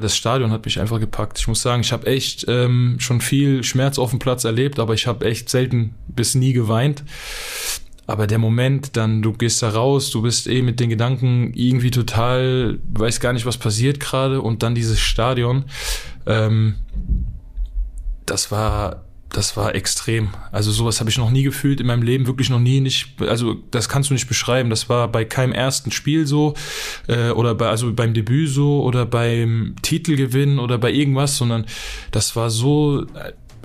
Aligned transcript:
Das 0.00 0.16
Stadion 0.16 0.50
hat 0.50 0.64
mich 0.64 0.80
einfach 0.80 0.98
gepackt. 0.98 1.38
Ich 1.38 1.48
muss 1.48 1.62
sagen, 1.62 1.82
ich 1.82 1.92
habe 1.92 2.06
echt 2.06 2.46
ähm, 2.48 2.96
schon 2.98 3.20
viel 3.20 3.62
Schmerz 3.62 3.98
auf 3.98 4.10
dem 4.10 4.18
Platz 4.18 4.44
erlebt, 4.44 4.78
aber 4.78 4.94
ich 4.94 5.06
habe 5.06 5.24
echt 5.26 5.48
selten 5.48 5.94
bis 6.08 6.34
nie 6.34 6.52
geweint. 6.52 7.04
Aber 8.06 8.26
der 8.26 8.38
Moment, 8.38 8.96
dann 8.96 9.22
du 9.22 9.32
gehst 9.32 9.62
da 9.62 9.70
raus, 9.70 10.10
du 10.10 10.22
bist 10.22 10.48
eh 10.48 10.62
mit 10.62 10.80
den 10.80 10.90
Gedanken 10.90 11.52
irgendwie 11.54 11.92
total, 11.92 12.80
weiß 12.92 13.20
gar 13.20 13.32
nicht, 13.32 13.46
was 13.46 13.56
passiert 13.56 14.00
gerade 14.00 14.42
und 14.42 14.64
dann 14.64 14.74
dieses 14.74 14.98
Stadion, 14.98 15.64
ähm, 16.26 16.74
das 18.26 18.50
war 18.50 19.04
das 19.32 19.56
war 19.56 19.74
extrem. 19.74 20.30
Also 20.50 20.72
sowas 20.72 21.00
habe 21.00 21.10
ich 21.10 21.18
noch 21.18 21.30
nie 21.30 21.42
gefühlt 21.42 21.80
in 21.80 21.86
meinem 21.86 22.02
Leben, 22.02 22.26
wirklich 22.26 22.50
noch 22.50 22.58
nie 22.58 22.80
nicht. 22.80 23.20
Also 23.20 23.56
das 23.70 23.88
kannst 23.88 24.10
du 24.10 24.14
nicht 24.14 24.28
beschreiben. 24.28 24.70
Das 24.70 24.88
war 24.88 25.08
bei 25.08 25.24
keinem 25.24 25.52
ersten 25.52 25.92
Spiel 25.92 26.26
so 26.26 26.54
äh, 27.06 27.30
oder 27.30 27.54
bei 27.54 27.68
also 27.68 27.92
beim 27.92 28.12
Debüt 28.14 28.50
so 28.50 28.82
oder 28.82 29.06
beim 29.06 29.76
Titelgewinn 29.82 30.58
oder 30.58 30.78
bei 30.78 30.90
irgendwas, 30.90 31.36
sondern 31.36 31.66
das 32.10 32.34
war 32.34 32.50
so 32.50 33.06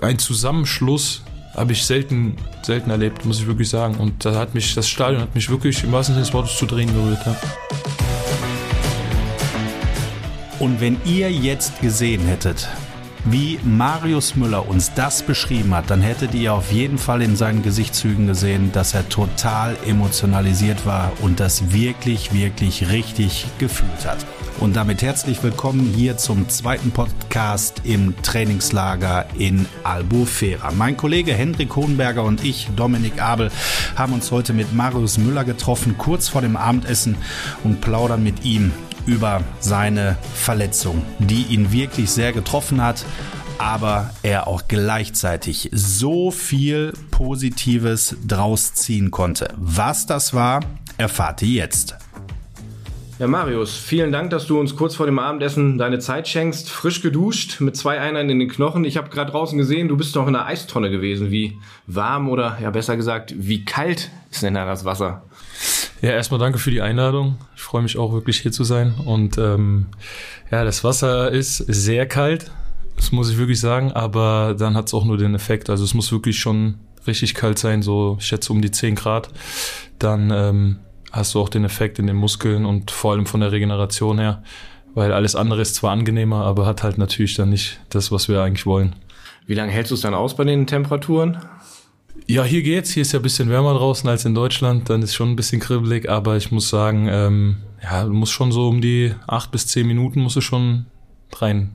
ein 0.00 0.18
Zusammenschluss 0.18 1.22
habe 1.54 1.72
ich 1.72 1.86
selten 1.86 2.36
selten 2.62 2.90
erlebt, 2.90 3.24
muss 3.24 3.40
ich 3.40 3.46
wirklich 3.46 3.70
sagen. 3.70 3.96
Und 3.96 4.24
da 4.24 4.34
hat 4.34 4.54
mich 4.54 4.74
das 4.74 4.88
Stadion 4.88 5.22
hat 5.22 5.34
mich 5.34 5.48
wirklich 5.48 5.82
im 5.84 5.92
wahrsten 5.92 6.14
Sinne 6.14 6.26
des 6.26 6.34
Wortes 6.34 6.56
zu 6.56 6.66
drehen 6.66 6.92
gerührt. 6.92 7.24
Ja. 7.24 7.36
Und 10.58 10.80
wenn 10.80 10.96
ihr 11.04 11.30
jetzt 11.30 11.80
gesehen 11.80 12.22
hättet, 12.26 12.68
wie 13.28 13.58
Marius 13.64 14.36
Müller 14.36 14.68
uns 14.68 14.94
das 14.94 15.22
beschrieben 15.22 15.74
hat, 15.74 15.90
dann 15.90 16.00
hättet 16.00 16.34
ihr 16.34 16.54
auf 16.54 16.70
jeden 16.70 16.96
Fall 16.96 17.22
in 17.22 17.34
seinen 17.34 17.62
Gesichtszügen 17.62 18.26
gesehen, 18.26 18.70
dass 18.72 18.94
er 18.94 19.08
total 19.08 19.76
emotionalisiert 19.86 20.86
war 20.86 21.12
und 21.22 21.40
das 21.40 21.72
wirklich, 21.72 22.32
wirklich 22.32 22.88
richtig 22.88 23.46
gefühlt 23.58 24.06
hat. 24.06 24.24
Und 24.60 24.76
damit 24.76 25.02
herzlich 25.02 25.42
willkommen 25.42 25.92
hier 25.94 26.16
zum 26.16 26.48
zweiten 26.48 26.90
Podcast 26.90 27.82
im 27.84 28.14
Trainingslager 28.22 29.26
in 29.36 29.66
Albufera. 29.82 30.70
Mein 30.72 30.96
Kollege 30.96 31.34
Hendrik 31.34 31.76
Hohenberger 31.76 32.22
und 32.22 32.42
ich, 32.42 32.68
Dominik 32.74 33.20
Abel, 33.20 33.50
haben 33.96 34.12
uns 34.12 34.30
heute 34.30 34.52
mit 34.52 34.72
Marius 34.72 35.18
Müller 35.18 35.44
getroffen, 35.44 35.96
kurz 35.98 36.28
vor 36.28 36.40
dem 36.40 36.56
Abendessen 36.56 37.16
und 37.64 37.80
plaudern 37.80 38.22
mit 38.22 38.44
ihm 38.44 38.72
über 39.06 39.42
seine 39.60 40.16
Verletzung, 40.34 41.02
die 41.18 41.44
ihn 41.44 41.72
wirklich 41.72 42.10
sehr 42.10 42.32
getroffen 42.32 42.82
hat, 42.82 43.04
aber 43.58 44.10
er 44.22 44.46
auch 44.46 44.62
gleichzeitig 44.68 45.70
so 45.72 46.30
viel 46.30 46.92
Positives 47.10 48.16
draus 48.26 48.74
ziehen 48.74 49.10
konnte. 49.10 49.54
Was 49.56 50.06
das 50.06 50.34
war, 50.34 50.60
erfahrt 50.98 51.42
ihr 51.42 51.48
jetzt. 51.48 51.96
Ja, 53.18 53.26
Marius, 53.26 53.74
vielen 53.74 54.12
Dank, 54.12 54.28
dass 54.28 54.46
du 54.46 54.60
uns 54.60 54.76
kurz 54.76 54.94
vor 54.94 55.06
dem 55.06 55.18
Abendessen 55.18 55.78
deine 55.78 56.00
Zeit 56.00 56.28
schenkst. 56.28 56.68
Frisch 56.68 57.00
geduscht, 57.00 57.62
mit 57.62 57.74
zwei 57.74 57.98
Einheiten 57.98 58.28
in 58.28 58.38
den 58.38 58.50
Knochen. 58.50 58.84
Ich 58.84 58.98
habe 58.98 59.08
gerade 59.08 59.30
draußen 59.30 59.56
gesehen, 59.56 59.88
du 59.88 59.96
bist 59.96 60.14
noch 60.16 60.26
in 60.26 60.34
der 60.34 60.44
Eistonne 60.44 60.90
gewesen. 60.90 61.30
Wie 61.30 61.58
warm 61.86 62.28
oder, 62.28 62.58
ja 62.60 62.68
besser 62.68 62.94
gesagt, 62.94 63.32
wie 63.34 63.64
kalt 63.64 64.10
ist 64.30 64.42
denn 64.42 64.52
da 64.52 64.66
das 64.66 64.84
Wasser? 64.84 65.22
Ja, 66.06 66.12
erstmal 66.12 66.38
danke 66.38 66.60
für 66.60 66.70
die 66.70 66.82
Einladung. 66.82 67.36
Ich 67.56 67.62
freue 67.62 67.82
mich 67.82 67.98
auch 67.98 68.12
wirklich 68.12 68.38
hier 68.38 68.52
zu 68.52 68.62
sein. 68.62 68.94
Und 68.94 69.38
ähm, 69.38 69.86
ja, 70.52 70.62
das 70.62 70.84
Wasser 70.84 71.32
ist 71.32 71.56
sehr 71.56 72.06
kalt, 72.06 72.52
das 72.94 73.10
muss 73.10 73.28
ich 73.28 73.38
wirklich 73.38 73.58
sagen, 73.58 73.90
aber 73.90 74.54
dann 74.56 74.76
hat 74.76 74.86
es 74.86 74.94
auch 74.94 75.04
nur 75.04 75.18
den 75.18 75.34
Effekt. 75.34 75.68
Also 75.68 75.82
es 75.82 75.94
muss 75.94 76.12
wirklich 76.12 76.38
schon 76.38 76.76
richtig 77.08 77.34
kalt 77.34 77.58
sein, 77.58 77.82
so 77.82 78.18
ich 78.20 78.26
schätze 78.26 78.52
um 78.52 78.62
die 78.62 78.70
10 78.70 78.94
Grad. 78.94 79.30
Dann 79.98 80.30
ähm, 80.32 80.76
hast 81.10 81.34
du 81.34 81.40
auch 81.40 81.48
den 81.48 81.64
Effekt 81.64 81.98
in 81.98 82.06
den 82.06 82.14
Muskeln 82.14 82.66
und 82.66 82.92
vor 82.92 83.10
allem 83.10 83.26
von 83.26 83.40
der 83.40 83.50
Regeneration 83.50 84.20
her, 84.20 84.44
weil 84.94 85.12
alles 85.12 85.34
andere 85.34 85.60
ist 85.60 85.74
zwar 85.74 85.90
angenehmer, 85.90 86.44
aber 86.44 86.66
hat 86.66 86.84
halt 86.84 86.98
natürlich 86.98 87.34
dann 87.34 87.50
nicht 87.50 87.80
das, 87.88 88.12
was 88.12 88.28
wir 88.28 88.42
eigentlich 88.42 88.64
wollen. 88.64 88.94
Wie 89.48 89.54
lange 89.54 89.72
hältst 89.72 89.90
du 89.90 89.96
es 89.96 90.02
dann 90.02 90.14
aus 90.14 90.36
bei 90.36 90.44
den 90.44 90.68
Temperaturen? 90.68 91.38
Ja, 92.28 92.42
hier 92.42 92.62
geht's. 92.62 92.90
Hier 92.90 93.02
ist 93.02 93.12
ja 93.12 93.20
ein 93.20 93.22
bisschen 93.22 93.50
wärmer 93.50 93.74
draußen 93.74 94.08
als 94.08 94.24
in 94.24 94.34
Deutschland. 94.34 94.90
Dann 94.90 95.02
ist 95.02 95.14
schon 95.14 95.30
ein 95.30 95.36
bisschen 95.36 95.60
kribbelig, 95.60 96.10
aber 96.10 96.36
ich 96.36 96.50
muss 96.50 96.68
sagen, 96.68 97.06
ähm, 97.08 97.56
ja, 97.82 98.04
du 98.04 98.12
musst 98.12 98.32
schon 98.32 98.50
so 98.50 98.68
um 98.68 98.80
die 98.80 99.14
acht 99.28 99.52
bis 99.52 99.68
zehn 99.68 99.86
Minuten 99.86 100.20
musst 100.20 100.34
du 100.34 100.40
schon 100.40 100.86
rein. 101.36 101.70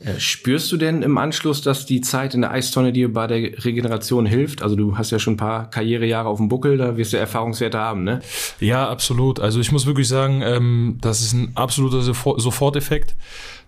Äh, 0.00 0.20
spürst 0.20 0.70
du 0.70 0.76
denn 0.76 1.02
im 1.02 1.18
Anschluss, 1.18 1.60
dass 1.60 1.86
die 1.86 2.00
Zeit 2.00 2.34
in 2.34 2.42
der 2.42 2.52
Eistonne 2.52 2.92
dir 2.92 3.12
bei 3.12 3.26
der 3.26 3.64
Regeneration 3.64 4.26
hilft? 4.26 4.62
Also 4.62 4.76
du 4.76 4.96
hast 4.96 5.10
ja 5.10 5.18
schon 5.18 5.34
ein 5.34 5.38
paar 5.38 5.70
Karrierejahre 5.70 6.28
auf 6.28 6.38
dem 6.38 6.48
Buckel, 6.48 6.76
da 6.76 6.96
wirst 6.96 7.12
du 7.12 7.16
Erfahrungswerte 7.16 7.78
haben, 7.78 8.04
ne? 8.04 8.20
Ja, 8.60 8.88
absolut. 8.88 9.40
Also 9.40 9.58
ich 9.58 9.72
muss 9.72 9.86
wirklich 9.86 10.06
sagen, 10.06 10.40
ähm, 10.44 10.98
das 11.00 11.20
ist 11.20 11.32
ein 11.32 11.52
absoluter 11.56 12.02
Soforteffekt. 12.02 13.16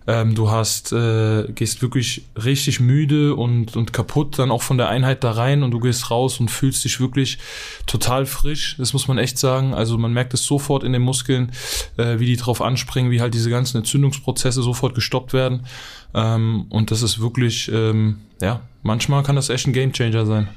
Ähm, 0.07 0.35
du 0.35 0.49
hast, 0.49 0.93
äh, 0.93 1.43
gehst 1.53 1.81
wirklich 1.81 2.23
richtig 2.41 2.79
müde 2.79 3.35
und, 3.35 3.75
und 3.75 3.91
kaputt 3.91 4.39
dann 4.39 4.51
auch 4.51 4.61
von 4.61 4.77
der 4.77 4.87
Einheit 4.87 5.23
da 5.23 5.31
rein 5.31 5.63
und 5.63 5.71
du 5.71 5.79
gehst 5.79 6.09
raus 6.09 6.39
und 6.39 6.49
fühlst 6.49 6.85
dich 6.85 7.01
wirklich 7.01 7.37
total 7.85 8.25
frisch. 8.25 8.75
Das 8.77 8.93
muss 8.93 9.09
man 9.09 9.17
echt 9.17 9.37
sagen. 9.37 9.73
Also 9.73 9.97
man 9.97 10.13
merkt 10.13 10.33
es 10.33 10.45
sofort 10.45 10.83
in 10.83 10.93
den 10.93 11.01
Muskeln, 11.01 11.51
äh, 11.97 12.19
wie 12.19 12.25
die 12.25 12.37
drauf 12.37 12.61
anspringen, 12.61 13.11
wie 13.11 13.19
halt 13.19 13.33
diese 13.33 13.49
ganzen 13.49 13.77
Entzündungsprozesse 13.77 14.61
sofort 14.61 14.95
gestoppt 14.95 15.33
werden. 15.33 15.65
Ähm, 16.13 16.67
und 16.69 16.91
das 16.91 17.01
ist 17.01 17.19
wirklich, 17.19 17.69
ähm, 17.71 18.19
ja, 18.41 18.61
manchmal 18.83 19.23
kann 19.23 19.35
das 19.35 19.49
echt 19.49 19.67
ein 19.67 19.73
Gamechanger 19.73 20.25
sein. 20.25 20.47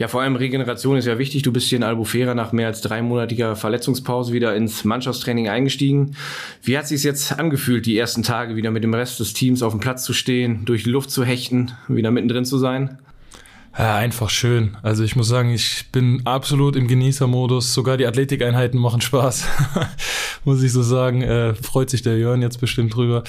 Ja, 0.00 0.08
vor 0.08 0.22
allem 0.22 0.34
Regeneration 0.34 0.96
ist 0.96 1.04
ja 1.04 1.18
wichtig. 1.18 1.42
Du 1.42 1.52
bist 1.52 1.68
hier 1.68 1.76
in 1.76 1.82
Albufera 1.82 2.34
nach 2.34 2.52
mehr 2.52 2.68
als 2.68 2.80
dreimonatiger 2.80 3.54
Verletzungspause 3.54 4.32
wieder 4.32 4.56
ins 4.56 4.82
Mannschaftstraining 4.82 5.50
eingestiegen. 5.50 6.16
Wie 6.62 6.78
hat 6.78 6.88
sich 6.88 7.04
jetzt 7.04 7.38
angefühlt, 7.38 7.84
die 7.84 7.98
ersten 7.98 8.22
Tage 8.22 8.56
wieder 8.56 8.70
mit 8.70 8.82
dem 8.82 8.94
Rest 8.94 9.20
des 9.20 9.34
Teams 9.34 9.62
auf 9.62 9.74
dem 9.74 9.80
Platz 9.80 10.04
zu 10.04 10.14
stehen, 10.14 10.64
durch 10.64 10.86
Luft 10.86 11.10
zu 11.10 11.22
hechten, 11.22 11.72
wieder 11.86 12.10
mittendrin 12.10 12.46
zu 12.46 12.56
sein? 12.56 12.96
Ja, 13.78 13.96
einfach 13.96 14.30
schön. 14.30 14.76
Also 14.82 15.04
ich 15.04 15.14
muss 15.14 15.28
sagen, 15.28 15.50
ich 15.50 15.86
bin 15.92 16.22
absolut 16.26 16.74
im 16.74 16.88
Genießermodus. 16.88 17.72
Sogar 17.72 17.96
die 17.96 18.06
Athletikeinheiten 18.06 18.80
machen 18.80 19.00
Spaß, 19.00 19.44
muss 20.44 20.62
ich 20.62 20.72
so 20.72 20.82
sagen. 20.82 21.22
Äh, 21.22 21.54
freut 21.54 21.88
sich 21.88 22.02
der 22.02 22.18
Jörn 22.18 22.42
jetzt 22.42 22.60
bestimmt 22.60 22.96
drüber. 22.96 23.22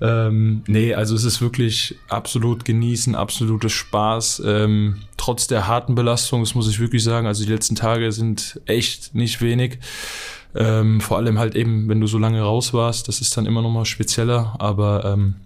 Ähm, 0.00 0.62
nee, 0.66 0.92
also 0.92 1.14
es 1.14 1.22
ist 1.22 1.40
wirklich 1.40 1.94
absolut 2.08 2.64
genießen, 2.64 3.14
absolutes 3.14 3.72
Spaß. 3.72 4.42
Ähm, 4.44 5.02
trotz 5.16 5.46
der 5.46 5.68
harten 5.68 5.94
Belastung, 5.94 6.40
das 6.40 6.56
muss 6.56 6.68
ich 6.68 6.80
wirklich 6.80 7.04
sagen. 7.04 7.28
Also 7.28 7.44
die 7.44 7.52
letzten 7.52 7.76
Tage 7.76 8.10
sind 8.10 8.60
echt 8.66 9.14
nicht 9.14 9.40
wenig. 9.40 9.78
Ähm, 10.56 11.00
vor 11.00 11.18
allem 11.18 11.38
halt 11.38 11.54
eben, 11.54 11.88
wenn 11.88 12.00
du 12.00 12.08
so 12.08 12.18
lange 12.18 12.42
raus 12.42 12.74
warst, 12.74 13.06
das 13.06 13.20
ist 13.20 13.36
dann 13.36 13.46
immer 13.46 13.62
noch 13.62 13.70
mal 13.70 13.84
spezieller. 13.84 14.56
Aber 14.58 15.04
ähm, 15.04 15.36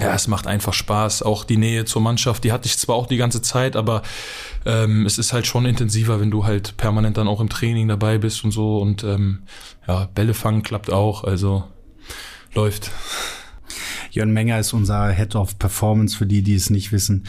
ja, 0.00 0.14
es 0.14 0.26
macht 0.26 0.46
einfach 0.46 0.72
Spaß. 0.72 1.22
Auch 1.22 1.44
die 1.44 1.56
Nähe 1.56 1.84
zur 1.84 2.02
Mannschaft, 2.02 2.44
die 2.44 2.52
hatte 2.52 2.66
ich 2.66 2.78
zwar 2.78 2.96
auch 2.96 3.06
die 3.06 3.16
ganze 3.16 3.42
Zeit, 3.42 3.76
aber 3.76 4.02
ähm, 4.66 5.06
es 5.06 5.18
ist 5.18 5.32
halt 5.32 5.46
schon 5.46 5.66
intensiver, 5.66 6.20
wenn 6.20 6.30
du 6.30 6.44
halt 6.44 6.76
permanent 6.76 7.16
dann 7.16 7.28
auch 7.28 7.40
im 7.40 7.48
Training 7.48 7.88
dabei 7.88 8.18
bist 8.18 8.44
und 8.44 8.50
so. 8.50 8.78
Und 8.78 9.04
ähm, 9.04 9.42
ja, 9.86 10.08
Bälle 10.14 10.34
fangen 10.34 10.62
klappt 10.62 10.90
auch, 10.90 11.24
also 11.24 11.64
läuft. 12.54 12.90
Jörn 14.10 14.32
Menger 14.32 14.58
ist 14.58 14.72
unser 14.72 15.10
Head 15.10 15.34
of 15.34 15.58
Performance 15.58 16.16
für 16.16 16.26
die, 16.26 16.42
die 16.42 16.54
es 16.54 16.70
nicht 16.70 16.92
wissen. 16.92 17.26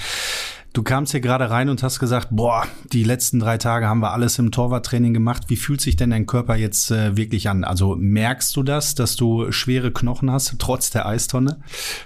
Du 0.75 0.83
kamst 0.83 1.13
hier 1.13 1.21
gerade 1.21 1.49
rein 1.49 1.69
und 1.69 1.81
hast 1.83 1.99
gesagt, 1.99 2.27
boah, 2.31 2.67
die 2.91 3.05
letzten 3.05 3.39
drei 3.39 3.57
Tage 3.57 3.87
haben 3.87 4.01
wir 4.01 4.11
alles 4.11 4.37
im 4.39 4.51
Torwarttraining 4.51 5.13
gemacht. 5.13 5.43
Wie 5.47 5.55
fühlt 5.55 5.79
sich 5.79 5.95
denn 5.95 6.09
dein 6.09 6.25
Körper 6.25 6.57
jetzt 6.57 6.91
äh, 6.91 7.15
wirklich 7.15 7.47
an? 7.47 7.63
Also 7.63 7.95
merkst 7.95 8.53
du 8.57 8.61
das, 8.61 8.93
dass 8.93 9.15
du 9.15 9.53
schwere 9.53 9.93
Knochen 9.93 10.29
hast, 10.29 10.53
trotz 10.59 10.89
der 10.89 11.05
Eistonne? 11.05 11.61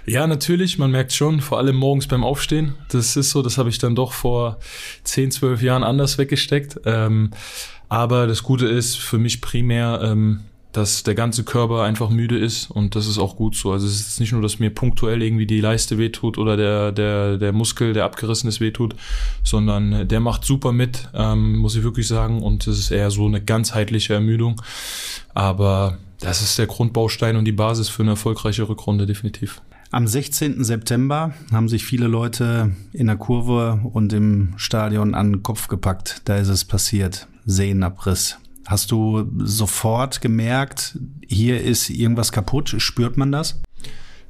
Ja, 0.06 0.24
natürlich, 0.28 0.78
man 0.78 0.92
merkt 0.92 1.12
schon, 1.12 1.40
vor 1.40 1.58
allem 1.58 1.74
morgens 1.74 2.06
beim 2.06 2.22
Aufstehen. 2.22 2.76
Das 2.90 3.16
ist 3.16 3.30
so, 3.30 3.42
das 3.42 3.58
habe 3.58 3.70
ich 3.70 3.78
dann 3.78 3.96
doch 3.96 4.12
vor 4.12 4.60
10, 5.02 5.32
12 5.32 5.62
Jahren 5.62 5.82
anders 5.82 6.16
weggesteckt. 6.16 6.80
Ähm, 6.84 7.32
aber 7.88 8.28
das 8.28 8.44
Gute 8.44 8.68
ist 8.68 9.00
für 9.00 9.18
mich 9.18 9.40
primär, 9.40 9.98
ähm, 10.00 10.44
dass 10.72 11.02
der 11.02 11.14
ganze 11.14 11.42
Körper 11.42 11.82
einfach 11.82 12.10
müde 12.10 12.38
ist 12.38 12.70
und 12.70 12.94
das 12.94 13.06
ist 13.06 13.18
auch 13.18 13.36
gut 13.36 13.56
so. 13.56 13.72
Also 13.72 13.86
es 13.86 14.00
ist 14.00 14.20
nicht 14.20 14.32
nur, 14.32 14.42
dass 14.42 14.60
mir 14.60 14.70
punktuell 14.70 15.22
irgendwie 15.22 15.46
die 15.46 15.60
Leiste 15.60 15.98
wehtut 15.98 16.38
oder 16.38 16.56
der, 16.56 16.92
der, 16.92 17.38
der 17.38 17.52
Muskel, 17.52 17.92
der 17.92 18.04
abgerissen 18.04 18.48
ist, 18.48 18.60
wehtut, 18.60 18.94
sondern 19.42 20.06
der 20.06 20.20
macht 20.20 20.44
super 20.44 20.72
mit, 20.72 21.08
ähm, 21.12 21.56
muss 21.56 21.74
ich 21.74 21.82
wirklich 21.82 22.06
sagen. 22.06 22.42
Und 22.42 22.66
es 22.66 22.78
ist 22.78 22.90
eher 22.92 23.10
so 23.10 23.26
eine 23.26 23.42
ganzheitliche 23.42 24.14
Ermüdung. 24.14 24.62
Aber 25.34 25.98
das 26.20 26.42
ist 26.42 26.58
der 26.58 26.66
Grundbaustein 26.66 27.36
und 27.36 27.46
die 27.46 27.52
Basis 27.52 27.88
für 27.88 28.02
eine 28.02 28.12
erfolgreiche 28.12 28.68
Rückrunde, 28.68 29.06
definitiv. 29.06 29.60
Am 29.92 30.06
16. 30.06 30.62
September 30.62 31.34
haben 31.50 31.68
sich 31.68 31.84
viele 31.84 32.06
Leute 32.06 32.76
in 32.92 33.08
der 33.08 33.16
Kurve 33.16 33.80
und 33.92 34.12
im 34.12 34.54
Stadion 34.56 35.16
an 35.16 35.32
den 35.32 35.42
Kopf 35.42 35.66
gepackt. 35.66 36.22
Da 36.26 36.36
ist 36.36 36.48
es 36.48 36.64
passiert. 36.64 37.26
Sehnenabriss. 37.44 38.38
Hast 38.70 38.92
du 38.92 39.28
sofort 39.38 40.20
gemerkt, 40.20 40.96
hier 41.26 41.60
ist 41.60 41.90
irgendwas 41.90 42.30
kaputt? 42.30 42.72
Spürt 42.78 43.16
man 43.16 43.32
das? 43.32 43.60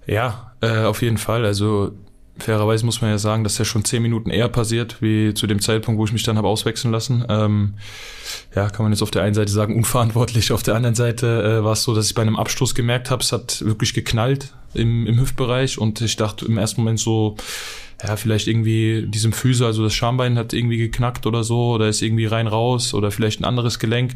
Ja, 0.07 0.53
äh, 0.63 0.85
auf 0.85 1.03
jeden 1.03 1.19
Fall. 1.19 1.45
Also 1.45 1.93
fairerweise 2.39 2.87
muss 2.87 3.03
man 3.03 3.11
ja 3.11 3.19
sagen, 3.19 3.45
dass 3.45 3.59
ja 3.59 3.67
schon 3.67 3.85
zehn 3.85 4.01
Minuten 4.01 4.31
eher 4.31 4.49
passiert, 4.49 5.03
wie 5.03 5.35
zu 5.35 5.47
dem 5.47 5.61
Zeitpunkt, 5.61 5.99
wo 5.99 6.07
ich 6.07 6.15
mich 6.15 6.23
dann 6.23 6.39
habe 6.39 6.49
auswechseln 6.49 6.91
lassen. 6.91 7.23
Ähm, 7.29 7.75
ja, 8.57 8.71
kann 8.71 8.85
man 8.85 8.93
jetzt 8.93 9.03
auf 9.03 9.11
der 9.11 9.25
einen 9.25 9.35
Seite 9.35 9.53
sagen, 9.53 9.77
unverantwortlich. 9.77 10.53
Auf 10.53 10.63
der 10.63 10.75
anderen 10.75 10.95
Seite 10.95 11.59
äh, 11.61 11.63
war 11.63 11.75
es 11.75 11.83
so, 11.83 11.95
dass 11.95 12.07
ich 12.07 12.15
bei 12.15 12.23
einem 12.23 12.37
Abstoß 12.37 12.75
gemerkt 12.75 13.11
habe, 13.11 13.23
es 13.23 13.33
hat 13.33 13.63
wirklich 13.63 13.93
geknallt. 13.93 14.55
im, 14.73 15.07
im 15.07 15.21
Hüftbereich 15.21 15.77
und 15.77 16.01
ich 16.01 16.17
dachte 16.17 16.47
im 16.47 16.57
ersten 16.57 16.81
Moment 16.81 17.01
so, 17.01 17.37
ja, 18.02 18.17
vielleicht 18.17 18.49
irgendwie 18.49 19.06
diesem 19.06 19.32
Füße, 19.32 19.64
also 19.64 19.82
das 19.82 19.94
Schambein 19.94 20.38
hat 20.38 20.52
irgendwie 20.52 20.79
geknackt 20.79 21.26
oder 21.26 21.44
so, 21.44 21.73
oder 21.73 21.88
ist 21.88 22.02
irgendwie 22.02 22.26
rein 22.26 22.47
raus 22.47 22.94
oder 22.94 23.11
vielleicht 23.11 23.41
ein 23.41 23.44
anderes 23.44 23.79
Gelenk. 23.79 24.14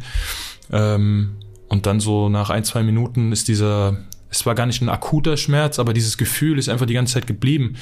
Ähm, 0.72 1.36
und 1.68 1.86
dann 1.86 2.00
so 2.00 2.28
nach 2.28 2.50
ein, 2.50 2.64
zwei 2.64 2.82
Minuten 2.82 3.32
ist 3.32 3.48
dieser, 3.48 3.98
es 4.30 4.46
war 4.46 4.54
gar 4.54 4.66
nicht 4.66 4.80
ein 4.80 4.88
akuter 4.88 5.36
Schmerz, 5.36 5.78
aber 5.78 5.92
dieses 5.92 6.16
Gefühl 6.16 6.58
ist 6.58 6.68
einfach 6.68 6.86
die 6.86 6.94
ganze 6.94 7.14
Zeit 7.14 7.26
geblieben. 7.26 7.76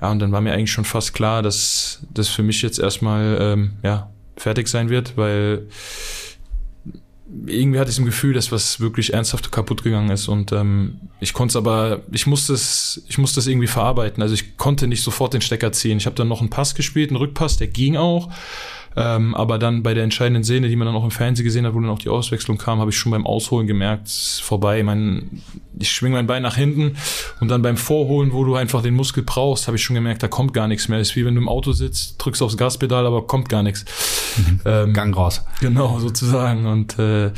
Ja, 0.00 0.10
und 0.10 0.18
dann 0.18 0.32
war 0.32 0.40
mir 0.40 0.52
eigentlich 0.52 0.72
schon 0.72 0.84
fast 0.84 1.14
klar, 1.14 1.42
dass 1.42 2.04
das 2.12 2.28
für 2.28 2.42
mich 2.42 2.60
jetzt 2.62 2.78
erstmal 2.78 3.38
ähm, 3.40 3.72
ja, 3.82 4.10
fertig 4.36 4.68
sein 4.68 4.90
wird, 4.90 5.16
weil 5.16 5.66
irgendwie 7.46 7.80
hatte 7.80 7.90
ich 7.90 7.96
das 7.96 8.04
Gefühl, 8.04 8.34
dass 8.34 8.52
was 8.52 8.80
wirklich 8.80 9.12
ernsthaft 9.12 9.50
kaputt 9.50 9.82
gegangen 9.82 10.10
ist 10.10 10.28
und 10.28 10.52
ähm, 10.52 11.00
ich 11.18 11.32
konnte 11.32 11.52
es 11.52 11.56
aber, 11.56 12.02
ich 12.12 12.26
musste 12.26 12.52
es, 12.52 13.02
ich 13.08 13.18
musste 13.18 13.40
es 13.40 13.46
irgendwie 13.46 13.66
verarbeiten. 13.66 14.22
Also 14.22 14.34
ich 14.34 14.56
konnte 14.56 14.86
nicht 14.86 15.02
sofort 15.02 15.34
den 15.34 15.40
Stecker 15.40 15.72
ziehen. 15.72 15.98
Ich 15.98 16.06
habe 16.06 16.16
dann 16.16 16.28
noch 16.28 16.40
einen 16.40 16.50
Pass 16.50 16.74
gespielt, 16.74 17.10
einen 17.10 17.16
Rückpass, 17.16 17.56
der 17.56 17.66
ging 17.66 17.96
auch, 17.96 18.30
ähm, 18.96 19.34
aber 19.34 19.58
dann 19.58 19.82
bei 19.82 19.92
der 19.92 20.04
entscheidenden 20.04 20.42
Szene, 20.42 20.68
die 20.68 20.76
man 20.76 20.86
dann 20.86 20.96
auch 20.96 21.04
im 21.04 21.10
Fernsehen 21.10 21.44
gesehen 21.44 21.66
hat, 21.66 21.74
wo 21.74 21.80
dann 21.80 21.90
auch 21.90 21.98
die 21.98 22.08
Auswechslung 22.08 22.56
kam, 22.56 22.80
habe 22.80 22.90
ich 22.90 22.96
schon 22.96 23.12
beim 23.12 23.26
Ausholen 23.26 23.66
gemerkt, 23.66 24.08
vorbei. 24.08 24.82
Mein, 24.82 25.42
ich 25.78 25.90
schwing 25.90 26.12
mein 26.12 26.26
Bein 26.26 26.42
nach 26.42 26.56
hinten 26.56 26.96
und 27.40 27.48
dann 27.48 27.60
beim 27.60 27.76
Vorholen, 27.76 28.32
wo 28.32 28.44
du 28.44 28.54
einfach 28.54 28.82
den 28.82 28.94
Muskel 28.94 29.22
brauchst, 29.22 29.66
habe 29.66 29.76
ich 29.76 29.84
schon 29.84 29.94
gemerkt, 29.94 30.22
da 30.22 30.28
kommt 30.28 30.54
gar 30.54 30.66
nichts 30.66 30.88
mehr. 30.88 30.98
Es 30.98 31.10
ist 31.10 31.16
wie 31.16 31.26
wenn 31.26 31.34
du 31.34 31.42
im 31.42 31.48
Auto 31.48 31.72
sitzt, 31.72 32.16
drückst 32.18 32.42
aufs 32.42 32.56
Gaspedal, 32.56 33.04
aber 33.04 33.26
kommt 33.26 33.50
gar 33.50 33.62
nichts. 33.62 33.84
Mhm. 34.36 34.60
Ähm, 34.64 34.92
Gang 34.94 35.14
raus. 35.14 35.44
Genau, 35.60 35.98
sozusagen. 35.98 36.66
Und 36.66 36.98
äh, 36.98 37.32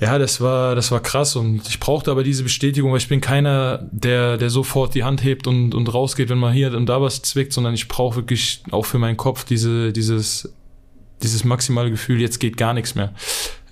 ja, 0.00 0.18
das 0.18 0.40
war, 0.40 0.74
das 0.74 0.90
war 0.90 1.00
krass 1.00 1.36
und 1.36 1.68
ich 1.68 1.78
brauchte 1.78 2.10
aber 2.10 2.24
diese 2.24 2.42
Bestätigung, 2.42 2.90
weil 2.90 2.98
ich 2.98 3.08
bin 3.08 3.20
keiner, 3.20 3.86
der, 3.92 4.38
der 4.38 4.48
sofort 4.48 4.94
die 4.94 5.04
Hand 5.04 5.22
hebt 5.22 5.46
und, 5.46 5.74
und 5.74 5.92
rausgeht, 5.92 6.30
wenn 6.30 6.38
man 6.38 6.54
hier 6.54 6.74
und 6.74 6.86
da 6.86 7.02
was 7.02 7.20
zwickt, 7.20 7.52
sondern 7.52 7.74
ich 7.74 7.86
brauche 7.86 8.16
wirklich 8.16 8.62
auch 8.70 8.86
für 8.86 8.98
meinen 8.98 9.18
Kopf 9.18 9.44
diese, 9.44 9.92
dieses, 9.92 10.54
dieses 11.22 11.44
maximale 11.44 11.90
Gefühl, 11.90 12.18
jetzt 12.18 12.40
geht 12.40 12.56
gar 12.56 12.72
nichts 12.72 12.94
mehr. 12.94 13.12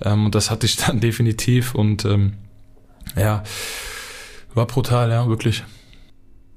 Ähm, 0.02 0.26
und 0.26 0.34
das 0.34 0.50
hatte 0.50 0.66
ich 0.66 0.76
dann 0.86 1.00
definitiv 1.00 1.74
und 1.74 2.04
ähm, 2.04 2.34
ja, 3.16 3.42
war 4.52 4.66
brutal, 4.66 5.10
ja, 5.10 5.28
wirklich. 5.28 5.64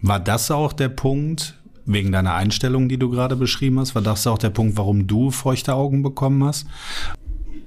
War 0.01 0.19
das 0.19 0.51
auch 0.51 0.74
der 0.74 0.89
Punkt, 0.89 1.56
wegen 1.85 2.12
deiner 2.12 2.33
Einstellung, 2.33 2.89
die 2.89 2.97
du 2.97 3.09
gerade 3.09 3.35
beschrieben 3.35 3.79
hast, 3.79 3.95
war 3.95 4.01
das 4.01 4.27
auch 4.27 4.38
der 4.38 4.50
Punkt, 4.50 4.77
warum 4.77 5.07
du 5.07 5.31
feuchte 5.31 5.74
Augen 5.74 6.03
bekommen 6.03 6.44
hast? 6.44 6.67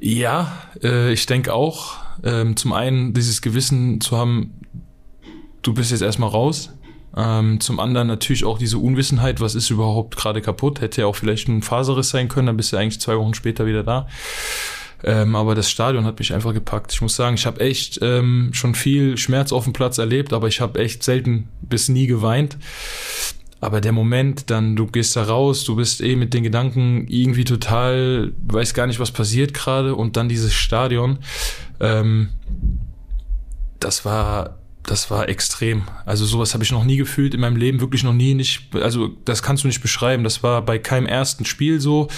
Ja, 0.07 0.53
äh, 0.83 1.15
ich 1.15 1.25
denke 1.25 1.55
auch. 1.55 1.97
Ähm, 2.23 2.57
zum 2.59 2.75
einen 2.75 3.15
dieses 3.15 3.41
Gewissen 3.41 4.03
zu 4.03 4.19
haben, 4.19 4.53
du 5.63 5.73
bist 5.73 5.93
jetzt 5.93 6.03
erstmal 6.03 6.29
raus. 6.29 6.75
Ähm, 7.17 7.59
zum 7.59 7.81
anderen 7.81 8.09
natürlich 8.09 8.45
auch 8.45 8.59
diese 8.59 8.77
Unwissenheit, 8.77 9.41
was 9.41 9.55
ist 9.55 9.71
überhaupt 9.71 10.17
gerade 10.17 10.43
kaputt. 10.43 10.83
Hätte 10.83 11.01
ja 11.01 11.07
auch 11.07 11.17
vielleicht 11.17 11.49
ein 11.49 11.63
Faserriss 11.63 12.11
sein 12.11 12.29
können, 12.29 12.49
dann 12.49 12.59
bist 12.59 12.71
du 12.71 12.77
eigentlich 12.77 13.01
zwei 13.01 13.17
Wochen 13.17 13.33
später 13.33 13.65
wieder 13.65 13.83
da. 13.83 14.07
Ähm, 15.03 15.35
aber 15.37 15.55
das 15.55 15.71
Stadion 15.71 16.05
hat 16.05 16.19
mich 16.19 16.35
einfach 16.35 16.53
gepackt. 16.53 16.93
Ich 16.93 17.01
muss 17.01 17.17
sagen, 17.17 17.37
ich 17.37 17.47
habe 17.47 17.61
echt 17.61 18.01
ähm, 18.03 18.51
schon 18.53 18.75
viel 18.75 19.17
Schmerz 19.17 19.53
auf 19.53 19.65
dem 19.65 19.73
Platz 19.73 19.97
erlebt, 19.97 20.35
aber 20.35 20.49
ich 20.49 20.61
habe 20.61 20.81
echt 20.81 21.03
selten 21.03 21.49
bis 21.63 21.89
nie 21.89 22.07
geweint. 22.07 22.59
Aber 23.65 23.81
der 23.81 23.93
Moment, 23.93 24.51
dann 24.51 24.77
du 24.77 24.87
gehst 24.87 25.17
da 25.17 25.23
raus, 25.23 25.65
du 25.65 25.75
bist 25.75 26.03
eh 26.03 26.17
mit 26.17 26.35
den 26.35 26.43
Gedanken 26.43 27.07
irgendwie 27.09 27.45
total, 27.45 28.35
weiß 28.47 28.75
gar 28.75 28.87
nicht, 28.87 29.01
was 29.01 29.11
passiert 29.11 29.55
gerade 29.55 29.95
und 29.95 30.19
dann 30.19 30.29
dieses 30.29 30.53
Stadion, 30.53 31.19
ähm, 31.81 32.29
das 33.81 34.05
war 34.05 34.59
das 34.83 35.11
war 35.11 35.31
extrem. 35.31 35.85
Also 36.05 36.27
sowas 36.27 36.53
habe 36.53 36.63
ich 36.63 36.73
noch 36.73 36.85
nie 36.85 36.99
gefühlt 36.99 37.33
in 37.33 37.41
meinem 37.41 37.57
Leben, 37.57 37.81
wirklich 37.81 38.05
noch 38.05 38.13
nie 38.13 38.35
nicht. 38.35 38.75
Also 38.75 39.09
das 39.25 39.43
kannst 39.43 39.65
du 39.65 39.69
nicht 39.69 39.81
beschreiben. 39.81 40.25
Das 40.25 40.43
war 40.43 40.61
bei 40.61 40.79
keinem 40.79 41.07
ersten 41.07 41.47
Spiel 41.47 41.81
so 41.81 42.09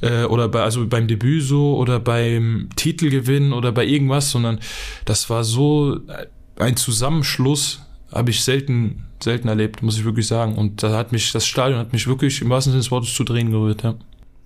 äh, 0.00 0.24
oder 0.24 0.48
bei 0.48 0.62
also 0.62 0.86
beim 0.86 1.06
Debüt 1.06 1.42
so 1.42 1.76
oder 1.76 2.00
beim 2.00 2.70
Titelgewinn 2.76 3.52
oder 3.52 3.72
bei 3.72 3.84
irgendwas, 3.84 4.30
sondern 4.30 4.58
das 5.04 5.28
war 5.28 5.44
so 5.44 6.00
ein 6.56 6.76
Zusammenschluss 6.76 7.82
habe 8.14 8.30
ich 8.30 8.42
selten, 8.42 9.06
selten 9.22 9.48
erlebt, 9.48 9.82
muss 9.82 9.98
ich 9.98 10.04
wirklich 10.04 10.26
sagen. 10.26 10.54
Und 10.54 10.82
da 10.82 10.96
hat 10.96 11.12
mich, 11.12 11.32
das 11.32 11.46
Stadion 11.46 11.78
hat 11.78 11.92
mich 11.92 12.06
wirklich 12.06 12.40
im 12.40 12.50
wahrsten 12.50 12.72
Sinne 12.72 12.82
des 12.82 12.90
Wortes 12.90 13.14
zu 13.14 13.24
drehen 13.24 13.50
gerührt, 13.50 13.82
ja. 13.82 13.94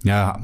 Ja, 0.05 0.41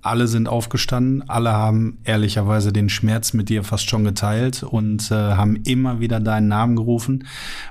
alle 0.00 0.28
sind 0.28 0.48
aufgestanden, 0.48 1.28
alle 1.28 1.52
haben 1.52 1.98
ehrlicherweise 2.04 2.72
den 2.72 2.88
Schmerz 2.88 3.34
mit 3.34 3.50
dir 3.50 3.62
fast 3.62 3.88
schon 3.90 4.02
geteilt 4.02 4.62
und 4.62 5.10
äh, 5.10 5.14
haben 5.14 5.56
immer 5.64 6.00
wieder 6.00 6.20
deinen 6.20 6.48
Namen 6.48 6.74
gerufen. 6.74 7.26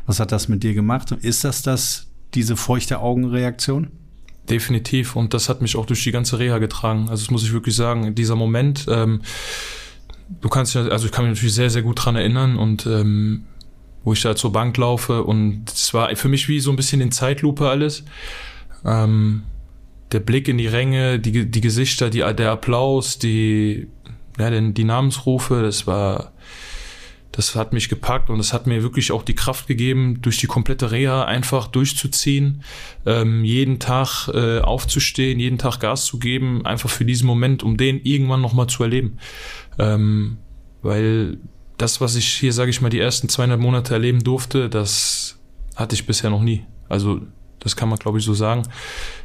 Was 0.05 0.19
hat 0.19 0.31
das 0.31 0.47
mit 0.47 0.61
dir 0.61 0.75
gemacht? 0.75 1.11
Ist 1.11 1.43
das 1.43 1.63
das, 1.63 2.11
diese 2.35 2.55
feuchte 2.55 2.99
Augenreaktion? 2.99 3.87
Definitiv. 4.47 5.15
Und 5.15 5.33
das 5.33 5.49
hat 5.49 5.61
mich 5.61 5.75
auch 5.75 5.87
durch 5.87 6.03
die 6.03 6.11
ganze 6.11 6.37
Reha 6.37 6.59
getragen. 6.59 7.09
Also 7.09 7.23
das 7.23 7.31
muss 7.31 7.43
ich 7.43 7.51
wirklich 7.51 7.75
sagen. 7.75 8.13
Dieser 8.13 8.35
Moment, 8.35 8.85
ähm, 8.87 9.21
du 10.41 10.49
kannst 10.49 10.75
ja, 10.75 10.83
also 10.83 11.07
ich 11.07 11.11
kann 11.11 11.25
mich 11.25 11.35
natürlich 11.35 11.55
sehr, 11.55 11.71
sehr 11.71 11.81
gut 11.81 12.05
dran 12.05 12.15
erinnern 12.15 12.57
und 12.57 12.85
ähm, 12.85 13.45
wo 14.03 14.13
ich 14.13 14.21
da 14.21 14.35
zur 14.35 14.51
Bank 14.51 14.77
laufe 14.77 15.23
und 15.23 15.69
es 15.69 15.93
war 15.93 16.15
für 16.15 16.27
mich 16.27 16.49
wie 16.49 16.59
so 16.59 16.71
ein 16.71 16.75
bisschen 16.75 17.01
in 17.01 17.11
Zeitlupe 17.11 17.69
alles. 17.69 18.03
Ähm, 18.85 19.43
der 20.11 20.19
Blick 20.19 20.47
in 20.47 20.57
die 20.57 20.67
Ränge, 20.67 21.19
die, 21.19 21.49
die 21.49 21.61
Gesichter, 21.61 22.09
die, 22.09 22.19
der 22.19 22.51
Applaus, 22.51 23.17
die, 23.17 23.87
ja, 24.37 24.49
den, 24.49 24.73
die 24.73 24.83
Namensrufe, 24.83 25.61
das 25.61 25.87
war, 25.87 26.33
das 27.31 27.55
hat 27.55 27.73
mich 27.73 27.89
gepackt 27.89 28.29
und 28.29 28.37
das 28.37 28.53
hat 28.53 28.67
mir 28.67 28.83
wirklich 28.83 29.11
auch 29.11 29.23
die 29.23 29.33
Kraft 29.33 29.67
gegeben, 29.67 30.21
durch 30.21 30.37
die 30.37 30.47
komplette 30.47 30.91
Reha 30.91 31.25
einfach 31.25 31.67
durchzuziehen, 31.67 32.63
ähm, 33.05 33.43
jeden 33.43 33.79
Tag 33.79 34.27
äh, 34.27 34.59
aufzustehen, 34.59 35.39
jeden 35.39 35.57
Tag 35.57 35.79
Gas 35.79 36.05
zu 36.05 36.19
geben, 36.19 36.65
einfach 36.65 36.89
für 36.89 37.05
diesen 37.05 37.25
Moment, 37.25 37.63
um 37.63 37.75
den 37.75 37.99
irgendwann 38.03 38.41
nochmal 38.41 38.67
zu 38.67 38.83
erleben. 38.83 39.17
Ähm, 39.79 40.37
weil 40.83 41.39
das, 41.83 41.99
was 41.99 42.15
ich 42.15 42.27
hier, 42.27 42.53
sage 42.53 42.69
ich 42.69 42.79
mal, 42.79 42.89
die 42.89 42.99
ersten 42.99 43.27
zweieinhalb 43.27 43.59
Monate 43.59 43.93
erleben 43.93 44.23
durfte, 44.23 44.69
das 44.69 45.37
hatte 45.75 45.95
ich 45.95 46.05
bisher 46.05 46.29
noch 46.29 46.41
nie. 46.41 46.65
Also 46.87 47.19
das 47.59 47.75
kann 47.75 47.89
man, 47.89 47.99
glaube 47.99 48.19
ich, 48.19 48.23
so 48.23 48.33
sagen. 48.33 48.63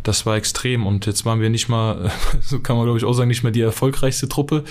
Das 0.03 0.27
war 0.27 0.37
extrem. 0.37 0.85
Und 0.85 1.07
jetzt 1.07 1.25
waren 1.25 1.41
wir 1.41 1.51
nicht 1.51 1.69
mal, 1.69 2.11
so 2.41 2.59
kann 2.59 2.77
man, 2.77 2.85
glaube 2.85 2.99
ich, 2.99 3.05
auch 3.05 3.13
sagen, 3.13 3.29
nicht 3.29 3.45
mehr 3.45 3.53
die 3.53 3.61
erfolgreichste 3.61 4.29
Truppe. 4.29 4.65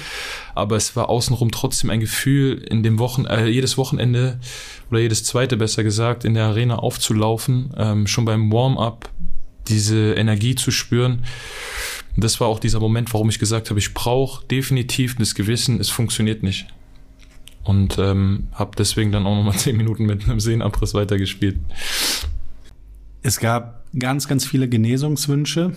Aber 0.54 0.76
es 0.76 0.98
war 0.98 1.08
außenrum 1.08 1.52
trotzdem 1.52 1.90
ein 1.90 2.02
Gefühl, 2.02 2.58
in 2.58 2.84
dem 2.84 3.00
Wochen, 3.00 3.24
äh, 3.24 3.48
jedes 3.48 3.78
Wochenende 3.78 4.42
oder 4.92 5.00
jedes 5.00 5.24
zweite, 5.24 5.56
besser 5.56 5.86
gesagt, 5.86 6.26
in 6.26 6.34
der 6.34 6.46
Arena 6.46 6.80
aufzulaufen, 6.80 7.74
ähm, 7.78 8.06
schon 8.06 8.26
beim 8.26 8.52
Warm-up 8.52 9.10
diese 9.70 10.14
Energie 10.14 10.56
zu 10.56 10.72
spüren. 10.72 11.24
Das 12.18 12.42
war 12.42 12.48
auch 12.48 12.60
dieser 12.60 12.82
Moment, 12.82 13.14
warum 13.14 13.30
ich 13.30 13.40
gesagt 13.40 13.70
habe, 13.70 13.80
ich 13.80 13.94
brauche 13.94 14.46
definitiv 14.46 15.16
das 15.16 15.36
Gewissen, 15.36 15.80
es 15.80 15.90
funktioniert 15.90 16.44
nicht 16.44 16.68
und 17.68 17.98
ähm, 18.00 18.48
habe 18.54 18.72
deswegen 18.78 19.12
dann 19.12 19.26
auch 19.26 19.36
nochmal 19.36 19.56
zehn 19.58 19.76
Minuten 19.76 20.06
mit 20.06 20.24
einem 20.24 20.40
Sehnenabriss 20.40 20.94
weitergespielt. 20.94 21.58
Es 23.22 23.40
gab 23.40 23.84
ganz, 23.98 24.28
ganz 24.28 24.46
viele 24.46 24.70
Genesungswünsche 24.70 25.74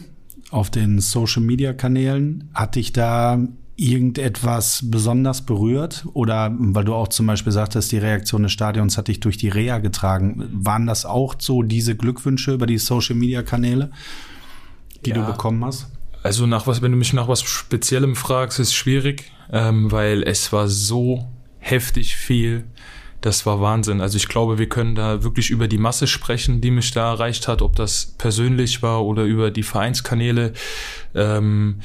auf 0.50 0.70
den 0.70 1.00
Social-Media-Kanälen. 1.00 2.50
Hat 2.54 2.76
dich 2.76 2.92
da 2.92 3.40
irgendetwas 3.76 4.84
besonders 4.84 5.42
berührt? 5.42 6.04
Oder 6.12 6.54
weil 6.58 6.84
du 6.84 6.94
auch 6.94 7.08
zum 7.08 7.26
Beispiel 7.26 7.52
sagtest, 7.52 7.90
die 7.90 7.98
Reaktion 7.98 8.42
des 8.44 8.52
Stadions 8.52 8.96
hat 8.96 9.08
dich 9.08 9.20
durch 9.20 9.36
die 9.36 9.48
Reha 9.48 9.78
getragen. 9.78 10.48
Waren 10.52 10.86
das 10.86 11.06
auch 11.06 11.34
so 11.38 11.62
diese 11.62 11.96
Glückwünsche 11.96 12.52
über 12.52 12.66
die 12.66 12.78
Social-Media-Kanäle, 12.78 13.90
die 15.04 15.10
ja, 15.10 15.16
du 15.16 15.26
bekommen 15.26 15.64
hast? 15.64 15.88
Also 16.22 16.46
nach 16.46 16.66
was, 16.66 16.82
wenn 16.82 16.92
du 16.92 16.98
mich 16.98 17.14
nach 17.14 17.26
was 17.26 17.42
Speziellem 17.42 18.14
fragst, 18.14 18.60
ist 18.60 18.74
schwierig, 18.74 19.32
ähm, 19.50 19.90
weil 19.90 20.22
es 20.22 20.52
war 20.52 20.68
so 20.68 21.26
heftig 21.60 22.16
viel. 22.16 22.64
Das 23.20 23.44
war 23.44 23.60
Wahnsinn. 23.60 24.00
Also 24.00 24.16
ich 24.16 24.28
glaube, 24.28 24.58
wir 24.58 24.68
können 24.68 24.94
da 24.94 25.22
wirklich 25.22 25.50
über 25.50 25.68
die 25.68 25.78
Masse 25.78 26.06
sprechen, 26.06 26.60
die 26.60 26.70
mich 26.70 26.90
da 26.90 27.12
erreicht 27.12 27.48
hat, 27.48 27.60
ob 27.60 27.76
das 27.76 28.14
persönlich 28.16 28.82
war 28.82 29.04
oder 29.04 29.24
über 29.24 29.50
die 29.50 29.62
Vereinskanäle. 29.62 30.54
Ähm, 31.14 31.80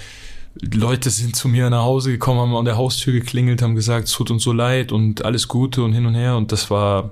Leute 0.61 1.09
sind 1.09 1.35
zu 1.35 1.49
mir 1.49 1.69
nach 1.69 1.83
Hause 1.83 2.11
gekommen, 2.11 2.39
haben 2.39 2.55
an 2.55 2.63
der 2.63 2.77
Haustür 2.77 3.11
geklingelt, 3.11 3.61
haben 3.61 3.75
gesagt, 3.75 4.07
es 4.07 4.13
tut 4.13 4.31
uns 4.31 4.43
so 4.43 4.53
leid 4.53 4.93
und 4.93 5.25
alles 5.25 5.49
Gute 5.49 5.83
und 5.83 5.91
hin 5.91 6.05
und 6.05 6.15
her. 6.15 6.37
Und 6.37 6.53
das 6.53 6.71
war 6.71 7.11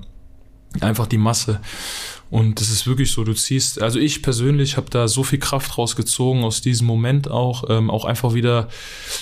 einfach 0.79 1.07
die 1.07 1.17
Masse. 1.17 1.59
Und 2.29 2.59
das 2.61 2.69
ist 2.69 2.87
wirklich 2.87 3.11
so, 3.11 3.23
du 3.23 3.33
ziehst, 3.33 3.81
also 3.81 3.99
ich 3.99 4.23
persönlich 4.23 4.77
habe 4.77 4.89
da 4.89 5.07
so 5.07 5.23
viel 5.23 5.39
Kraft 5.39 5.77
rausgezogen 5.77 6.43
aus 6.43 6.61
diesem 6.61 6.87
Moment 6.87 7.29
auch, 7.29 7.65
ähm, 7.69 7.91
auch 7.91 8.05
einfach 8.05 8.33
wieder, 8.33 8.69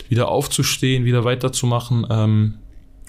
wieder 0.08 0.30
aufzustehen, 0.30 1.04
wieder 1.04 1.26
weiterzumachen. 1.26 2.06
Ähm, 2.10 2.54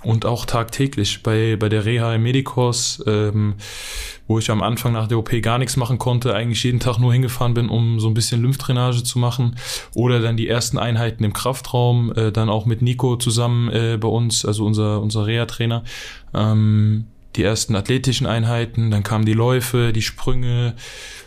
und 0.04 0.26
auch 0.26 0.46
tagtäglich 0.46 1.22
bei, 1.22 1.56
bei 1.56 1.68
der 1.68 1.84
Reha 1.84 2.14
im 2.14 2.22
Medikurs, 2.22 3.02
ähm, 3.06 3.54
wo 4.26 4.38
ich 4.38 4.50
am 4.50 4.62
Anfang 4.62 4.92
nach 4.92 5.08
der 5.08 5.18
OP 5.18 5.30
gar 5.42 5.58
nichts 5.58 5.76
machen 5.76 5.98
konnte, 5.98 6.34
eigentlich 6.34 6.64
jeden 6.64 6.80
Tag 6.80 6.98
nur 6.98 7.12
hingefahren 7.12 7.54
bin, 7.54 7.68
um 7.68 8.00
so 8.00 8.08
ein 8.08 8.14
bisschen 8.14 8.42
Lymphdrainage 8.42 9.04
zu 9.04 9.18
machen. 9.18 9.56
Oder 9.94 10.20
dann 10.20 10.36
die 10.36 10.48
ersten 10.48 10.78
Einheiten 10.78 11.24
im 11.24 11.32
Kraftraum, 11.32 12.12
äh, 12.14 12.32
dann 12.32 12.48
auch 12.48 12.66
mit 12.66 12.82
Nico 12.82 13.16
zusammen 13.16 13.70
äh, 13.70 13.98
bei 14.00 14.08
uns, 14.08 14.44
also 14.44 14.64
unser, 14.64 15.00
unser 15.00 15.26
Reha-Trainer. 15.26 15.84
Ähm, 16.34 17.06
die 17.36 17.44
ersten 17.44 17.76
athletischen 17.76 18.26
Einheiten, 18.26 18.90
dann 18.90 19.02
kamen 19.02 19.24
die 19.24 19.32
Läufe, 19.32 19.92
die 19.92 20.02
Sprünge, 20.02 20.74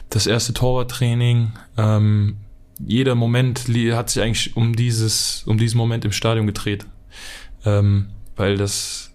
das 0.09 0.27
erste 0.27 0.53
Torwarttraining. 0.53 1.53
Ähm, 1.77 2.37
jeder 2.79 3.15
Moment 3.15 3.67
hat 3.93 4.09
sich 4.09 4.21
eigentlich 4.21 4.55
um 4.55 4.75
dieses, 4.75 5.43
um 5.45 5.57
diesen 5.57 5.77
Moment 5.77 6.05
im 6.05 6.11
Stadion 6.11 6.45
gedreht. 6.45 6.85
Ähm, 7.65 8.07
weil 8.35 8.57
das, 8.57 9.11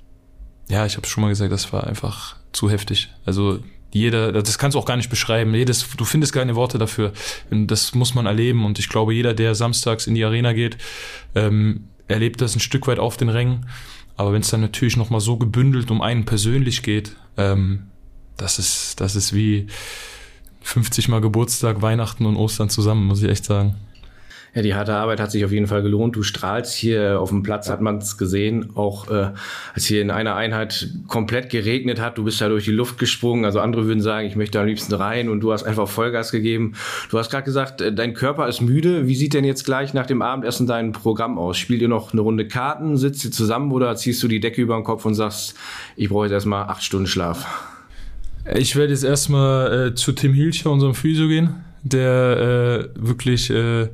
ja, 0.68 0.86
ich 0.86 0.96
habe 0.96 1.06
schon 1.06 1.22
mal 1.22 1.28
gesagt, 1.28 1.52
das 1.52 1.72
war 1.72 1.86
einfach 1.86 2.36
zu 2.52 2.70
heftig. 2.70 3.08
Also 3.24 3.60
jeder, 3.92 4.32
das 4.32 4.58
kannst 4.58 4.74
du 4.74 4.78
auch 4.78 4.86
gar 4.86 4.96
nicht 4.96 5.10
beschreiben. 5.10 5.54
Jedes, 5.54 5.88
du 5.96 6.04
findest 6.04 6.32
keine 6.32 6.54
Worte 6.54 6.78
dafür. 6.78 7.12
Das 7.50 7.94
muss 7.94 8.14
man 8.14 8.26
erleben. 8.26 8.64
Und 8.64 8.78
ich 8.78 8.88
glaube, 8.88 9.14
jeder, 9.14 9.34
der 9.34 9.54
samstags 9.54 10.06
in 10.06 10.14
die 10.14 10.24
Arena 10.24 10.52
geht, 10.52 10.78
ähm, 11.34 11.88
erlebt 12.06 12.40
das 12.40 12.54
ein 12.54 12.60
Stück 12.60 12.86
weit 12.86 12.98
auf 12.98 13.16
den 13.16 13.28
Rängen. 13.28 13.66
Aber 14.16 14.32
wenn 14.32 14.42
es 14.42 14.50
dann 14.50 14.60
natürlich 14.60 14.96
nochmal 14.96 15.20
so 15.20 15.36
gebündelt 15.36 15.90
um 15.90 16.02
einen 16.02 16.24
persönlich 16.24 16.82
geht, 16.82 17.16
ähm, 17.36 17.86
das 18.36 18.58
ist, 18.58 19.00
das 19.00 19.16
ist 19.16 19.34
wie 19.34 19.66
50 20.62 21.08
Mal 21.08 21.20
Geburtstag, 21.20 21.82
Weihnachten 21.82 22.26
und 22.26 22.36
Ostern 22.36 22.70
zusammen, 22.70 23.06
muss 23.06 23.22
ich 23.22 23.28
echt 23.28 23.44
sagen. 23.44 23.76
Ja, 24.52 24.62
die 24.62 24.74
harte 24.74 24.94
Arbeit 24.94 25.20
hat 25.20 25.30
sich 25.30 25.44
auf 25.44 25.52
jeden 25.52 25.68
Fall 25.68 25.82
gelohnt. 25.82 26.16
Du 26.16 26.24
strahlst 26.24 26.74
hier 26.74 27.20
auf 27.20 27.28
dem 27.28 27.44
Platz, 27.44 27.70
hat 27.70 27.80
man 27.80 27.98
es 27.98 28.18
gesehen. 28.18 28.70
Auch 28.74 29.08
äh, 29.08 29.30
als 29.74 29.86
hier 29.86 30.02
in 30.02 30.10
einer 30.10 30.34
Einheit 30.34 30.90
komplett 31.06 31.50
geregnet 31.50 32.00
hat, 32.00 32.18
du 32.18 32.24
bist 32.24 32.40
da 32.40 32.48
durch 32.48 32.64
die 32.64 32.72
Luft 32.72 32.98
gesprungen. 32.98 33.44
Also 33.44 33.60
andere 33.60 33.86
würden 33.86 34.00
sagen, 34.00 34.26
ich 34.26 34.34
möchte 34.34 34.58
am 34.58 34.66
liebsten 34.66 34.92
rein 34.94 35.28
und 35.28 35.40
du 35.40 35.52
hast 35.52 35.62
einfach 35.62 35.86
Vollgas 35.86 36.32
gegeben. 36.32 36.72
Du 37.10 37.18
hast 37.18 37.30
gerade 37.30 37.44
gesagt, 37.44 37.80
äh, 37.80 37.92
dein 37.92 38.12
Körper 38.12 38.48
ist 38.48 38.60
müde. 38.60 39.06
Wie 39.06 39.14
sieht 39.14 39.34
denn 39.34 39.44
jetzt 39.44 39.64
gleich 39.64 39.94
nach 39.94 40.06
dem 40.06 40.20
Abendessen 40.20 40.66
dein 40.66 40.90
Programm 40.90 41.38
aus? 41.38 41.56
Spielt 41.56 41.80
ihr 41.80 41.88
noch 41.88 42.12
eine 42.12 42.22
Runde 42.22 42.48
Karten? 42.48 42.96
Sitzt 42.96 43.24
ihr 43.24 43.30
zusammen 43.30 43.70
oder 43.70 43.94
ziehst 43.94 44.20
du 44.20 44.26
die 44.26 44.40
Decke 44.40 44.62
über 44.62 44.74
den 44.74 44.84
Kopf 44.84 45.04
und 45.06 45.14
sagst, 45.14 45.54
ich 45.94 46.08
brauche 46.08 46.24
jetzt 46.24 46.32
erstmal 46.32 46.64
acht 46.64 46.82
Stunden 46.82 47.06
Schlaf? 47.06 47.46
Ich 48.56 48.74
werde 48.74 48.92
jetzt 48.92 49.04
erstmal 49.04 49.90
äh, 49.90 49.94
zu 49.94 50.10
Tim 50.10 50.32
Hilscher, 50.32 50.72
unserem 50.72 50.94
Physio, 50.94 51.28
gehen 51.28 51.69
der 51.82 52.90
äh, 52.94 53.00
wirklich 53.00 53.50
äh, 53.50 53.88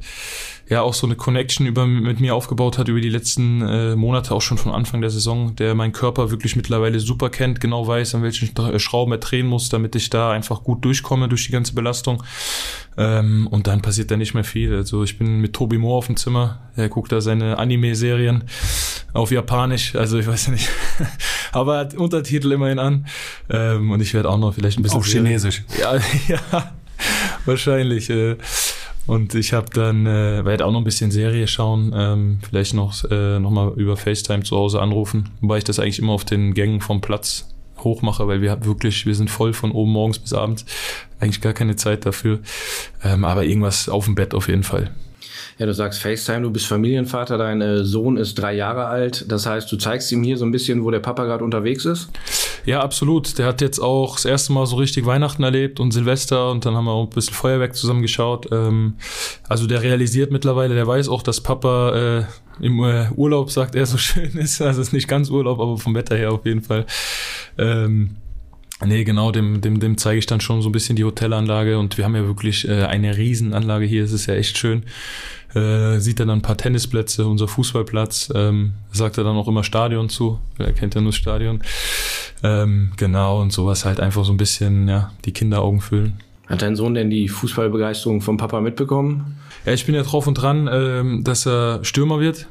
ja 0.69 0.83
auch 0.83 0.95
so 0.95 1.07
eine 1.07 1.15
Connection 1.15 1.67
über, 1.67 1.87
mit 1.87 2.19
mir 2.19 2.35
aufgebaut 2.35 2.77
hat 2.79 2.89
über 2.89 3.01
die 3.01 3.09
letzten 3.09 3.63
äh, 3.63 3.95
Monate, 3.95 4.35
auch 4.35 4.43
schon 4.43 4.59
von 4.59 4.73
Anfang 4.73 5.01
der 5.01 5.11
Saison, 5.11 5.55
der 5.55 5.75
meinen 5.75 5.93
Körper 5.93 6.31
wirklich 6.31 6.57
mittlerweile 6.57 6.99
super 6.99 7.31
kennt, 7.31 7.61
genau 7.61 7.87
weiß, 7.87 8.17
an 8.17 8.23
welchen 8.23 8.51
Schrauben 8.79 9.13
er 9.13 9.19
drehen 9.19 9.47
muss, 9.47 9.69
damit 9.69 9.95
ich 9.95 10.11
da 10.11 10.33
einfach 10.33 10.65
gut 10.65 10.85
durchkomme 10.85 11.29
durch 11.29 11.47
die 11.47 11.53
ganze 11.53 11.75
Belastung. 11.75 12.23
Ähm, 12.99 13.47
und 13.49 13.67
dann 13.69 13.83
passiert 13.83 14.11
da 14.11 14.17
nicht 14.17 14.35
mehr 14.35 14.45
viel. 14.45 14.75
Also 14.75 15.05
ich 15.05 15.19
bin 15.19 15.41
mit 15.41 15.53
Tobi 15.53 15.79
Moore 15.79 15.99
auf 15.99 16.07
dem 16.07 16.17
Zimmer, 16.17 16.59
er 16.75 16.89
guckt 16.89 17.13
da 17.13 17.21
seine 17.21 17.59
Anime-Serien 17.59 18.45
auf 19.13 19.31
Japanisch, 19.31 19.95
also 19.95 20.19
ich 20.19 20.27
weiß 20.27 20.47
ja 20.47 20.53
nicht, 20.53 20.69
aber 21.53 21.77
er 21.77 21.81
hat 21.81 21.95
Untertitel 21.95 22.51
immerhin 22.51 22.81
an. 22.81 23.07
Ähm, 23.51 23.93
und 23.93 24.01
ich 24.01 24.15
werde 24.15 24.29
auch 24.29 24.39
noch 24.39 24.55
vielleicht 24.55 24.79
ein 24.79 24.83
bisschen... 24.83 24.99
Auf 24.99 25.07
Chinesisch. 25.07 25.63
Ja, 25.79 25.97
ja 26.29 26.73
wahrscheinlich. 27.47 28.11
Äh, 28.11 28.37
und 29.07 29.35
ich 29.35 29.53
habe 29.53 29.67
dann, 29.73 30.07
äh, 30.07 30.45
werde 30.45 30.67
auch 30.67 30.73
noch 30.73 30.81
ein 30.81 30.85
bisschen 30.85 31.11
Serie 31.11 31.47
schauen, 31.47 31.93
ähm, 31.95 32.39
vielleicht 32.49 32.75
noch, 32.75 33.05
äh, 33.11 33.39
noch 33.39 33.51
mal 33.51 33.73
über 33.77 33.97
FaceTime 33.97 34.43
zu 34.43 34.57
Hause 34.57 34.81
anrufen, 34.81 35.31
wobei 35.41 35.59
ich 35.59 35.65
das 35.65 35.79
eigentlich 35.79 36.01
immer 36.01 36.13
auf 36.13 36.25
den 36.25 36.55
Gängen 36.55 36.81
vom 36.81 37.01
Platz 37.01 37.49
hochmache, 37.85 38.27
weil 38.27 38.43
wir 38.43 38.65
wirklich, 38.65 39.07
wir 39.07 39.15
sind 39.15 39.31
voll 39.31 39.53
von 39.53 39.71
oben 39.71 39.93
morgens 39.93 40.19
bis 40.19 40.33
abends, 40.33 40.65
eigentlich 41.21 41.41
gar 41.41 41.53
keine 41.53 41.77
Zeit 41.77 42.05
dafür. 42.05 42.41
Ähm, 43.05 43.25
aber 43.25 43.45
irgendwas 43.45 43.89
auf 43.89 44.07
dem 44.07 44.17
Bett 44.17 44.35
auf 44.35 44.49
jeden 44.49 44.65
Fall. 44.65 44.91
Ja, 45.59 45.65
du 45.65 45.73
sagst 45.73 46.01
FaceTime, 46.01 46.43
du 46.43 46.51
bist 46.51 46.67
Familienvater, 46.67 47.39
dein 47.39 47.63
äh, 47.63 47.83
Sohn 47.83 48.19
ist 48.19 48.35
drei 48.35 48.55
Jahre 48.55 48.87
alt. 48.87 49.25
Das 49.31 49.47
heißt, 49.47 49.71
du 49.73 49.77
zeigst 49.77 50.13
ihm 50.13 50.23
hier 50.23 50.37
so 50.37 50.45
ein 50.45 50.53
bisschen, 50.53 50.85
wo 50.85 50.91
der 50.91 50.99
Papa 51.01 51.25
gerade 51.25 51.45
unterwegs 51.45 51.87
ist? 51.87 52.11
Ja, 52.67 52.81
absolut. 52.81 53.39
Der 53.39 53.47
hat 53.47 53.61
jetzt 53.61 53.79
auch 53.79 54.17
das 54.17 54.25
erste 54.25 54.53
Mal 54.53 54.67
so 54.67 54.77
richtig 54.77 55.07
Weihnachten 55.07 55.45
erlebt 55.45 55.79
und 55.79 55.93
Silvester 55.93 56.51
und 56.51 56.67
dann 56.67 56.75
haben 56.75 56.85
wir 56.85 56.93
auch 56.93 57.05
ein 57.05 57.11
bisschen 57.11 57.35
Feuerwerk 57.35 57.77
zusammen 57.77 58.03
geschaut. 58.03 58.49
Ähm, 58.51 58.95
also 59.49 59.69
der 59.69 59.83
realisiert 59.83 60.33
mittlerweile, 60.33 60.75
der 60.75 60.87
weiß 60.87 61.09
auch, 61.09 61.23
dass 61.23 61.41
Papa 61.41 62.19
äh, 62.19 62.65
im 62.65 62.83
äh, 62.83 63.09
Urlaub, 63.15 63.53
sagt 63.53 63.77
er, 63.77 63.87
so 63.87 63.97
schön 63.99 64.33
ist. 64.37 64.61
Also 64.61 64.81
es 64.81 64.89
ist 64.89 64.93
nicht 64.93 65.07
ganz 65.07 65.31
Urlaub, 65.31 65.61
aber 65.61 65.79
vom 65.79 65.95
Wetter 65.95 66.17
her 66.17 66.33
auf 66.33 66.45
jeden 66.45 66.63
Fall. 66.63 66.87
Ähm, 67.57 68.17
Nee, 68.85 69.05
genau, 69.05 69.33
dem, 69.33 69.63
dem, 69.63 69.81
dem 69.81 69.97
zeige 69.97 70.19
ich 70.19 70.27
dann 70.27 70.43
schon 70.43 70.61
so 70.61 70.69
ein 70.69 70.73
bisschen 70.73 70.97
die 70.97 71.05
Hotelanlage 71.05 71.79
und 71.79 71.97
wir 71.97 72.05
haben 72.05 72.15
ja 72.15 72.27
wirklich 72.27 72.69
äh, 72.69 72.85
eine 72.85 73.17
Riesenanlage 73.17 73.87
hier, 73.87 74.05
es 74.05 74.13
ist 74.13 74.27
ja 74.27 74.35
echt 74.35 74.59
schön. 74.59 74.83
Äh, 75.55 75.99
sieht 75.99 76.21
dann 76.21 76.29
ein 76.29 76.43
paar 76.43 76.59
Tennisplätze, 76.59 77.27
unser 77.27 77.49
Fußballplatz, 77.49 78.31
ähm, 78.35 78.73
sagt 78.93 79.17
er 79.17 79.25
dann 79.25 79.37
auch 79.37 79.49
immer 79.49 79.65
Stadion 79.65 80.11
zu, 80.11 80.39
er 80.59 80.75
kennt 80.75 80.95
ja 80.95 81.01
nur 81.01 81.13
das 81.13 81.17
Stadion. 81.17 81.63
Ähm, 82.47 82.93
genau, 82.97 83.41
und 83.41 83.53
sowas 83.53 83.85
halt 83.85 84.01
einfach 84.01 84.25
so 84.25 84.33
ein 84.33 84.37
bisschen, 84.37 84.89
ja, 84.89 85.13
die 85.25 85.33
Kinderaugen 85.33 85.81
füllen. 85.81 86.15
Hat 86.47 86.63
dein 86.63 86.77
Sohn 86.77 86.95
denn 86.95 87.11
die 87.11 87.29
Fußballbegeisterung 87.29 88.21
vom 88.21 88.37
Papa 88.37 88.61
mitbekommen? 88.61 89.37
Ja, 89.65 89.73
ich 89.73 89.85
bin 89.85 89.95
ja 89.95 90.03
drauf 90.03 90.27
und 90.27 90.35
dran, 90.35 90.69
ähm, 90.73 91.25
dass 91.25 91.47
er 91.47 91.81
Stürmer 91.83 92.21
wird 92.21 92.47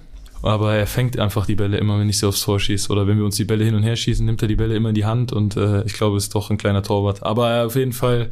aber 0.46 0.76
er 0.76 0.88
fängt 0.88 1.18
einfach 1.18 1.46
die 1.46 1.56
Bälle 1.56 1.78
immer, 1.78 2.00
wenn 2.00 2.08
ich 2.08 2.20
sie 2.20 2.28
aufs 2.28 2.42
Tor 2.42 2.60
schieße. 2.60 2.92
Oder 2.92 3.08
wenn 3.08 3.18
wir 3.18 3.26
uns 3.26 3.36
die 3.36 3.46
Bälle 3.46 3.66
hin 3.66 3.76
und 3.76 3.84
her 3.84 3.96
schießen, 3.96 4.26
nimmt 4.26 4.42
er 4.42 4.48
die 4.48 4.56
Bälle 4.56 4.76
immer 4.76 4.90
in 4.90 4.96
die 4.96 5.06
Hand 5.06 5.34
und 5.34 5.58
äh, 5.58 5.84
ich 5.86 5.94
glaube, 5.94 6.18
es 6.18 6.26
ist 6.26 6.36
doch 6.36 6.52
ein 6.52 6.58
kleiner 6.58 6.84
Torwart. 6.84 7.24
Aber 7.24 7.66
auf 7.66 7.76
jeden 7.76 7.94
Fall 7.94 8.30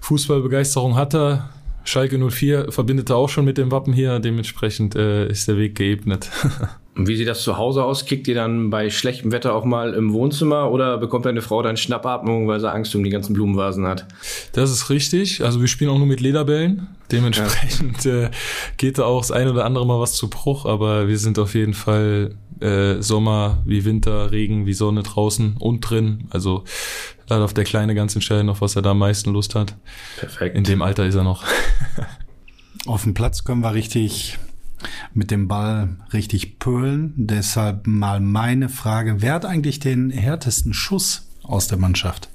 Fußballbegeisterung 0.00 0.96
hat 0.96 1.14
er. 1.14 1.50
Schalke 1.86 2.18
04 2.18 2.72
verbindet 2.72 3.10
er 3.10 3.16
auch 3.16 3.28
schon 3.28 3.44
mit 3.44 3.58
dem 3.58 3.70
Wappen 3.70 3.92
hier, 3.92 4.18
dementsprechend 4.18 4.96
äh, 4.96 5.28
ist 5.28 5.46
der 5.46 5.58
Weg 5.58 5.74
geebnet. 5.74 6.30
Und 6.96 7.08
wie 7.08 7.16
sieht 7.16 7.26
das 7.26 7.42
zu 7.42 7.56
Hause 7.56 7.82
aus? 7.82 8.06
Kickt 8.06 8.28
ihr 8.28 8.36
dann 8.36 8.70
bei 8.70 8.88
schlechtem 8.88 9.32
Wetter 9.32 9.54
auch 9.54 9.64
mal 9.64 9.94
im 9.94 10.12
Wohnzimmer 10.12 10.70
oder 10.70 10.96
bekommt 10.98 11.26
deine 11.26 11.42
Frau 11.42 11.60
dann 11.60 11.76
Schnappatmung, 11.76 12.46
weil 12.46 12.60
sie 12.60 12.70
Angst 12.70 12.94
um 12.94 13.02
die 13.02 13.10
ganzen 13.10 13.34
Blumenvasen 13.34 13.86
hat? 13.86 14.06
Das 14.52 14.70
ist 14.70 14.90
richtig. 14.90 15.42
Also 15.42 15.60
wir 15.60 15.66
spielen 15.66 15.90
auch 15.90 15.98
nur 15.98 16.06
mit 16.06 16.20
Lederbällen. 16.20 16.86
Dementsprechend 17.10 18.04
ja. 18.04 18.24
äh, 18.24 18.30
geht 18.76 18.98
da 18.98 19.04
auch 19.04 19.20
das 19.20 19.32
ein 19.32 19.48
oder 19.48 19.64
andere 19.64 19.86
Mal 19.86 19.98
was 19.98 20.14
zu 20.14 20.30
Bruch, 20.30 20.66
aber 20.66 21.08
wir 21.08 21.18
sind 21.18 21.38
auf 21.38 21.54
jeden 21.54 21.74
Fall 21.74 22.36
äh, 22.60 23.02
Sommer 23.02 23.62
wie 23.64 23.84
Winter, 23.84 24.30
Regen 24.30 24.66
wie 24.66 24.72
Sonne 24.72 25.02
draußen 25.02 25.56
und 25.58 25.80
drin. 25.80 26.28
Also 26.30 26.62
da 27.26 27.38
darf 27.38 27.54
der 27.54 27.64
Kleine 27.64 27.96
ganz 27.96 28.14
entscheiden, 28.14 28.48
auf 28.48 28.60
was 28.60 28.76
er 28.76 28.82
da 28.82 28.92
am 28.92 28.98
meisten 28.98 29.32
Lust 29.32 29.56
hat. 29.56 29.76
Perfekt. 30.16 30.56
In 30.56 30.62
dem 30.62 30.80
Alter 30.80 31.06
ist 31.06 31.16
er 31.16 31.24
noch. 31.24 31.44
auf 32.86 33.02
dem 33.02 33.14
Platz 33.14 33.42
können 33.42 33.62
wir 33.62 33.74
richtig 33.74 34.38
mit 35.12 35.30
dem 35.30 35.48
Ball 35.48 35.96
richtig 36.12 36.58
pölen. 36.58 37.12
Deshalb 37.16 37.86
mal 37.86 38.20
meine 38.20 38.68
Frage, 38.68 39.22
wer 39.22 39.34
hat 39.34 39.44
eigentlich 39.44 39.78
den 39.80 40.10
härtesten 40.10 40.74
Schuss 40.74 41.30
aus 41.42 41.68
der 41.68 41.78
Mannschaft? 41.78 42.28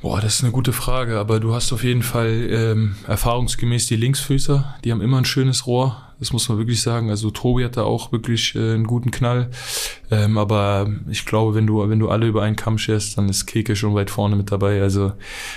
Boah, 0.00 0.20
das 0.20 0.36
ist 0.36 0.44
eine 0.44 0.52
gute 0.52 0.72
Frage, 0.72 1.18
aber 1.18 1.40
du 1.40 1.54
hast 1.54 1.72
auf 1.72 1.82
jeden 1.82 2.04
Fall 2.04 2.48
ähm, 2.52 2.94
erfahrungsgemäß 3.08 3.86
die 3.86 3.96
Linksfüßer, 3.96 4.76
die 4.84 4.92
haben 4.92 5.00
immer 5.00 5.18
ein 5.18 5.24
schönes 5.24 5.66
Rohr, 5.66 6.00
das 6.20 6.32
muss 6.32 6.48
man 6.48 6.56
wirklich 6.56 6.80
sagen. 6.80 7.10
Also 7.10 7.32
Tobi 7.32 7.64
hat 7.64 7.76
da 7.76 7.82
auch 7.82 8.12
wirklich 8.12 8.54
äh, 8.54 8.74
einen 8.74 8.86
guten 8.86 9.10
Knall, 9.10 9.50
ähm, 10.12 10.38
aber 10.38 10.88
ich 11.10 11.26
glaube, 11.26 11.56
wenn 11.56 11.66
du 11.66 11.88
wenn 11.88 11.98
du 11.98 12.10
alle 12.10 12.28
über 12.28 12.44
einen 12.44 12.54
Kamm 12.54 12.78
scherst, 12.78 13.18
dann 13.18 13.28
ist 13.28 13.46
Keke 13.46 13.74
schon 13.74 13.96
weit 13.96 14.10
vorne 14.10 14.36
mit 14.36 14.52
dabei. 14.52 14.80
Also 14.82 15.14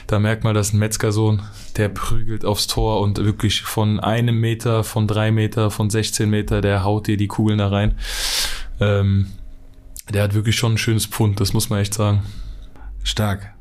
da 0.08 0.18
merkt 0.18 0.44
man, 0.44 0.56
dass 0.56 0.74
ein 0.74 0.80
Metzgersohn, 0.80 1.44
der 1.78 1.90
prügelt 1.90 2.44
aufs 2.44 2.66
Tor 2.66 3.00
und 3.02 3.24
wirklich 3.24 3.62
von 3.62 4.00
einem 4.00 4.40
Meter, 4.40 4.84
von 4.84 5.08
drei 5.08 5.32
Meter, 5.32 5.70
von 5.70 5.92
16 5.92 6.28
Meter, 6.28 6.62
der 6.62 6.84
haut 6.84 7.06
dir 7.06 7.18
die 7.18 7.28
Kugeln 7.28 7.60
da 7.60 7.68
rein. 7.68 7.96
Ähm, 8.80 9.28
der 10.12 10.24
hat 10.24 10.34
wirklich 10.34 10.56
schon 10.56 10.74
ein 10.74 10.80
schönes 10.80 11.06
Pfund, 11.06 11.40
das 11.40 11.54
muss 11.54 11.70
man 11.70 11.80
echt 11.80 11.94
sagen. 11.94 12.24
Stark 13.04 13.54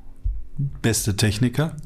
beste 0.83 1.17
Techniker? 1.17 1.76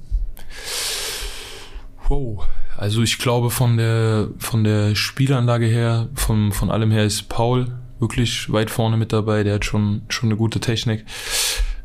Wow. 2.09 2.45
Also 2.76 3.02
ich 3.02 3.19
glaube 3.19 3.50
von 3.50 3.76
der 3.76 4.28
von 4.38 4.64
der 4.64 4.95
Spielanlage 4.95 5.66
her, 5.66 6.09
von, 6.14 6.52
von 6.52 6.71
allem 6.71 6.90
her 6.90 7.04
ist 7.04 7.28
Paul 7.28 7.69
wirklich 8.00 8.52
weit 8.52 8.71
vorne 8.71 8.97
mit 8.97 9.12
dabei. 9.12 9.45
Der 9.45 9.54
hat 9.54 9.64
schon 9.64 10.02
schon 10.09 10.28
eine 10.28 10.37
gute 10.37 10.61
Technik. 10.61 11.04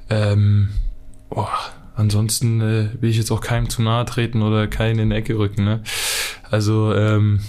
Ähm, 0.10 0.70
boah, 1.30 1.50
ansonsten 1.96 2.62
äh, 2.62 2.90
will 3.02 3.10
ich 3.10 3.18
jetzt 3.18 3.32
auch 3.32 3.42
keinem 3.42 3.70
zu 3.70 3.82
nahe 3.82 4.06
treten 4.06 4.42
oder 4.42 4.68
keinen 4.68 5.00
in 5.00 5.10
die 5.12 5.16
Ecke 5.16 5.38
rücken. 5.38 5.64
Ne? 5.64 5.84
Also 6.50 6.94
ähm, 6.96 7.42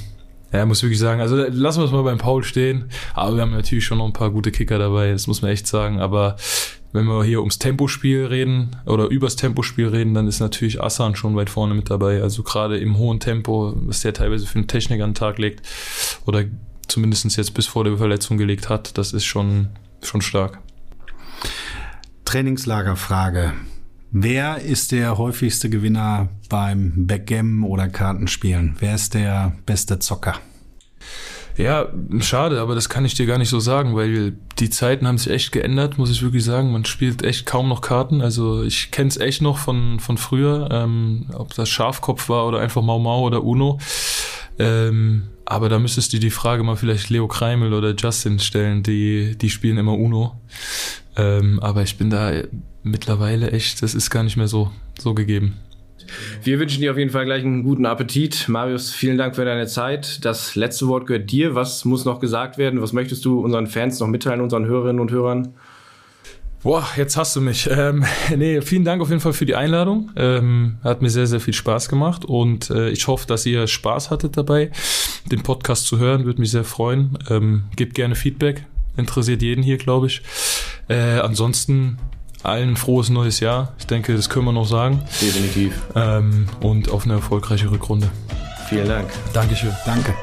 ja, 0.52 0.66
muss 0.66 0.82
wirklich 0.82 0.98
sagen, 0.98 1.20
also 1.20 1.36
lassen 1.36 1.80
wir 1.80 1.84
es 1.84 1.92
mal 1.92 2.02
beim 2.02 2.18
Paul 2.18 2.42
stehen. 2.42 2.90
Aber 3.14 3.36
wir 3.36 3.42
haben 3.42 3.52
natürlich 3.52 3.84
schon 3.84 3.98
noch 3.98 4.06
ein 4.06 4.12
paar 4.12 4.30
gute 4.30 4.50
Kicker 4.50 4.78
dabei, 4.78 5.12
das 5.12 5.26
muss 5.26 5.42
man 5.42 5.50
echt 5.52 5.66
sagen. 5.66 6.00
Aber 6.00 6.36
wenn 6.92 7.06
wir 7.06 7.24
hier 7.24 7.40
ums 7.40 7.58
Tempospiel 7.58 8.26
reden 8.26 8.76
oder 8.86 9.08
übers 9.08 9.36
Tempospiel 9.36 9.88
reden, 9.88 10.14
dann 10.14 10.26
ist 10.26 10.40
natürlich 10.40 10.82
Assan 10.82 11.14
schon 11.14 11.36
weit 11.36 11.50
vorne 11.50 11.74
mit 11.74 11.90
dabei. 11.90 12.22
Also 12.22 12.42
gerade 12.42 12.78
im 12.78 12.98
hohen 12.98 13.20
Tempo, 13.20 13.74
was 13.76 14.00
der 14.00 14.12
teilweise 14.12 14.46
für 14.46 14.58
eine 14.58 14.66
Technik 14.66 15.00
an 15.00 15.10
den 15.10 15.14
Tag 15.14 15.38
legt 15.38 15.66
oder 16.26 16.44
zumindest 16.88 17.36
jetzt 17.36 17.54
bis 17.54 17.66
vor 17.66 17.84
der 17.84 17.96
Verletzung 17.96 18.38
gelegt 18.38 18.68
hat, 18.68 18.98
das 18.98 19.12
ist 19.12 19.24
schon, 19.24 19.68
schon 20.02 20.20
stark. 20.20 20.58
Trainingslagerfrage. 22.24 23.52
Wer 24.12 24.58
ist 24.58 24.90
der 24.90 25.18
häufigste 25.18 25.70
Gewinner 25.70 26.28
beim 26.48 27.06
Backgammon 27.06 27.62
oder 27.62 27.88
Kartenspielen? 27.88 28.74
Wer 28.80 28.96
ist 28.96 29.14
der 29.14 29.52
beste 29.66 30.00
Zocker? 30.00 30.40
Ja, 31.60 31.88
schade, 32.20 32.58
aber 32.58 32.74
das 32.74 32.88
kann 32.88 33.04
ich 33.04 33.12
dir 33.12 33.26
gar 33.26 33.36
nicht 33.36 33.50
so 33.50 33.60
sagen, 33.60 33.94
weil 33.94 34.32
die 34.58 34.70
Zeiten 34.70 35.06
haben 35.06 35.18
sich 35.18 35.30
echt 35.30 35.52
geändert, 35.52 35.98
muss 35.98 36.10
ich 36.10 36.22
wirklich 36.22 36.42
sagen. 36.42 36.72
Man 36.72 36.86
spielt 36.86 37.22
echt 37.22 37.44
kaum 37.44 37.68
noch 37.68 37.82
Karten. 37.82 38.22
Also 38.22 38.62
ich 38.62 38.90
kenne 38.90 39.08
es 39.08 39.18
echt 39.18 39.42
noch 39.42 39.58
von, 39.58 40.00
von 40.00 40.16
früher, 40.16 40.70
ähm, 40.72 41.26
ob 41.34 41.54
das 41.54 41.68
Schafkopf 41.68 42.30
war 42.30 42.46
oder 42.46 42.60
einfach 42.60 42.80
Mau 42.80 42.98
Mau 42.98 43.26
oder 43.26 43.44
Uno. 43.44 43.78
Ähm, 44.58 45.24
aber 45.44 45.68
da 45.68 45.78
müsstest 45.78 46.14
du 46.14 46.18
die 46.18 46.30
Frage 46.30 46.62
mal 46.62 46.76
vielleicht 46.76 47.10
Leo 47.10 47.28
Kreimel 47.28 47.74
oder 47.74 47.94
Justin 47.94 48.38
stellen, 48.38 48.82
die, 48.82 49.36
die 49.36 49.50
spielen 49.50 49.76
immer 49.76 49.98
Uno. 49.98 50.40
Ähm, 51.16 51.60
aber 51.60 51.82
ich 51.82 51.98
bin 51.98 52.08
da 52.08 52.32
mittlerweile 52.82 53.50
echt, 53.50 53.82
das 53.82 53.94
ist 53.94 54.08
gar 54.08 54.22
nicht 54.22 54.38
mehr 54.38 54.48
so, 54.48 54.70
so 54.98 55.12
gegeben. 55.12 55.58
Wir 56.42 56.58
wünschen 56.58 56.80
dir 56.80 56.90
auf 56.92 56.98
jeden 56.98 57.10
Fall 57.10 57.24
gleich 57.24 57.44
einen 57.44 57.62
guten 57.62 57.86
Appetit. 57.86 58.48
Marius, 58.48 58.90
vielen 58.92 59.18
Dank 59.18 59.36
für 59.36 59.44
deine 59.44 59.66
Zeit. 59.66 60.24
Das 60.24 60.56
letzte 60.56 60.88
Wort 60.88 61.06
gehört 61.06 61.30
dir. 61.30 61.54
Was 61.54 61.84
muss 61.84 62.04
noch 62.04 62.20
gesagt 62.20 62.58
werden? 62.58 62.80
Was 62.82 62.92
möchtest 62.92 63.24
du 63.24 63.40
unseren 63.40 63.66
Fans 63.66 64.00
noch 64.00 64.08
mitteilen, 64.08 64.40
unseren 64.40 64.66
Hörerinnen 64.66 65.00
und 65.00 65.10
Hörern? 65.10 65.54
Boah, 66.62 66.86
jetzt 66.96 67.16
hast 67.16 67.34
du 67.36 67.40
mich. 67.40 67.70
Ähm, 67.70 68.04
nee, 68.36 68.60
vielen 68.60 68.84
Dank 68.84 69.00
auf 69.00 69.08
jeden 69.08 69.20
Fall 69.20 69.32
für 69.32 69.46
die 69.46 69.54
Einladung. 69.54 70.10
Ähm, 70.16 70.76
hat 70.84 71.00
mir 71.00 71.08
sehr, 71.08 71.26
sehr 71.26 71.40
viel 71.40 71.54
Spaß 71.54 71.88
gemacht 71.88 72.26
und 72.26 72.68
äh, 72.68 72.90
ich 72.90 73.06
hoffe, 73.06 73.26
dass 73.26 73.46
ihr 73.46 73.66
Spaß 73.66 74.10
hattet 74.10 74.36
dabei, 74.36 74.70
den 75.30 75.42
Podcast 75.42 75.86
zu 75.86 75.98
hören. 75.98 76.26
Würde 76.26 76.40
mich 76.40 76.50
sehr 76.50 76.64
freuen. 76.64 77.18
Ähm, 77.30 77.62
gebt 77.76 77.94
gerne 77.94 78.14
Feedback. 78.14 78.66
Interessiert 78.96 79.40
jeden 79.40 79.62
hier, 79.62 79.78
glaube 79.78 80.08
ich. 80.08 80.20
Äh, 80.88 81.20
ansonsten 81.20 81.96
allen 82.42 82.76
frohes 82.76 83.10
neues 83.10 83.40
Jahr. 83.40 83.72
Ich 83.78 83.86
denke, 83.86 84.14
das 84.14 84.28
können 84.28 84.46
wir 84.46 84.52
noch 84.52 84.66
sagen. 84.66 85.02
Definitiv. 85.20 85.80
Ähm, 85.94 86.46
und 86.60 86.90
auf 86.90 87.04
eine 87.04 87.14
erfolgreiche 87.14 87.70
Rückrunde. 87.70 88.10
Vielen 88.68 88.88
Dank. 88.88 89.10
Dankeschön. 89.32 89.72
Danke. 89.84 90.14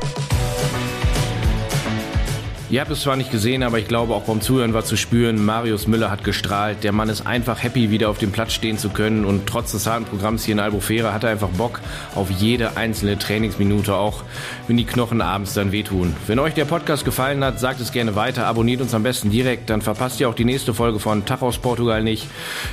Ihr 2.70 2.82
habt 2.82 2.92
es 2.92 3.00
zwar 3.00 3.16
nicht 3.16 3.32
gesehen, 3.32 3.64
aber 3.64 3.80
ich 3.80 3.88
glaube 3.88 4.14
auch 4.14 4.24
beim 4.24 4.42
Zuhören 4.42 4.74
war 4.74 4.84
zu 4.84 4.98
spüren, 4.98 5.46
Marius 5.46 5.88
Müller 5.88 6.12
hat 6.12 6.26
gestrahlt. 6.26 6.84
Der 6.84 6.92
Mann 6.92 7.08
ist 7.08 7.26
einfach 7.26 7.64
happy, 7.64 7.92
wieder 7.92 8.10
auf 8.10 8.18
dem 8.18 8.34
Platz 8.34 8.52
stehen 8.52 8.78
zu 8.78 8.90
können 8.90 9.24
und 9.24 9.48
trotz 9.48 9.72
des 9.72 9.88
harten 9.88 10.04
Programms 10.04 10.44
hier 10.44 10.52
in 10.52 10.60
Albufera 10.60 11.14
hat 11.14 11.24
er 11.24 11.30
einfach 11.30 11.48
Bock 11.48 11.80
auf 12.14 12.30
jede 12.30 12.76
einzelne 12.76 13.18
Trainingsminute, 13.18 13.96
auch 13.96 14.24
wenn 14.68 14.76
die 14.76 14.84
Knochen 14.84 15.22
abends 15.22 15.54
dann 15.54 15.72
wehtun. 15.72 16.14
Wenn 16.28 16.40
euch 16.40 16.56
der 16.56 16.66
Podcast 16.66 17.06
gefallen 17.06 17.42
hat, 17.42 17.58
sagt 17.58 17.80
es 17.80 17.94
gerne 17.94 18.18
weiter, 18.18 18.46
abonniert 18.48 18.82
uns 18.82 18.94
am 18.94 19.04
besten 19.04 19.30
direkt, 19.30 19.70
dann 19.70 19.82
verpasst 19.82 20.20
ihr 20.20 20.28
auch 20.28 20.36
die 20.36 20.44
nächste 20.44 20.74
Folge 20.74 21.00
von 21.00 21.24
Tag 21.24 21.42
aus 21.44 21.60
Portugal 21.60 22.04
nicht. 22.04 22.28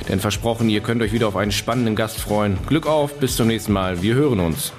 Denn 0.09 0.19
versprochen, 0.19 0.67
ihr 0.67 0.81
könnt 0.81 1.03
euch 1.03 1.13
wieder 1.13 1.29
auf 1.29 1.37
einen 1.37 1.53
spannenden 1.53 1.95
Gast 1.95 2.19
freuen. 2.19 2.57
Glück 2.67 2.85
auf, 2.85 3.17
bis 3.21 3.37
zum 3.37 3.47
nächsten 3.47 3.71
Mal, 3.71 4.01
wir 4.01 4.15
hören 4.15 4.41
uns. 4.41 4.73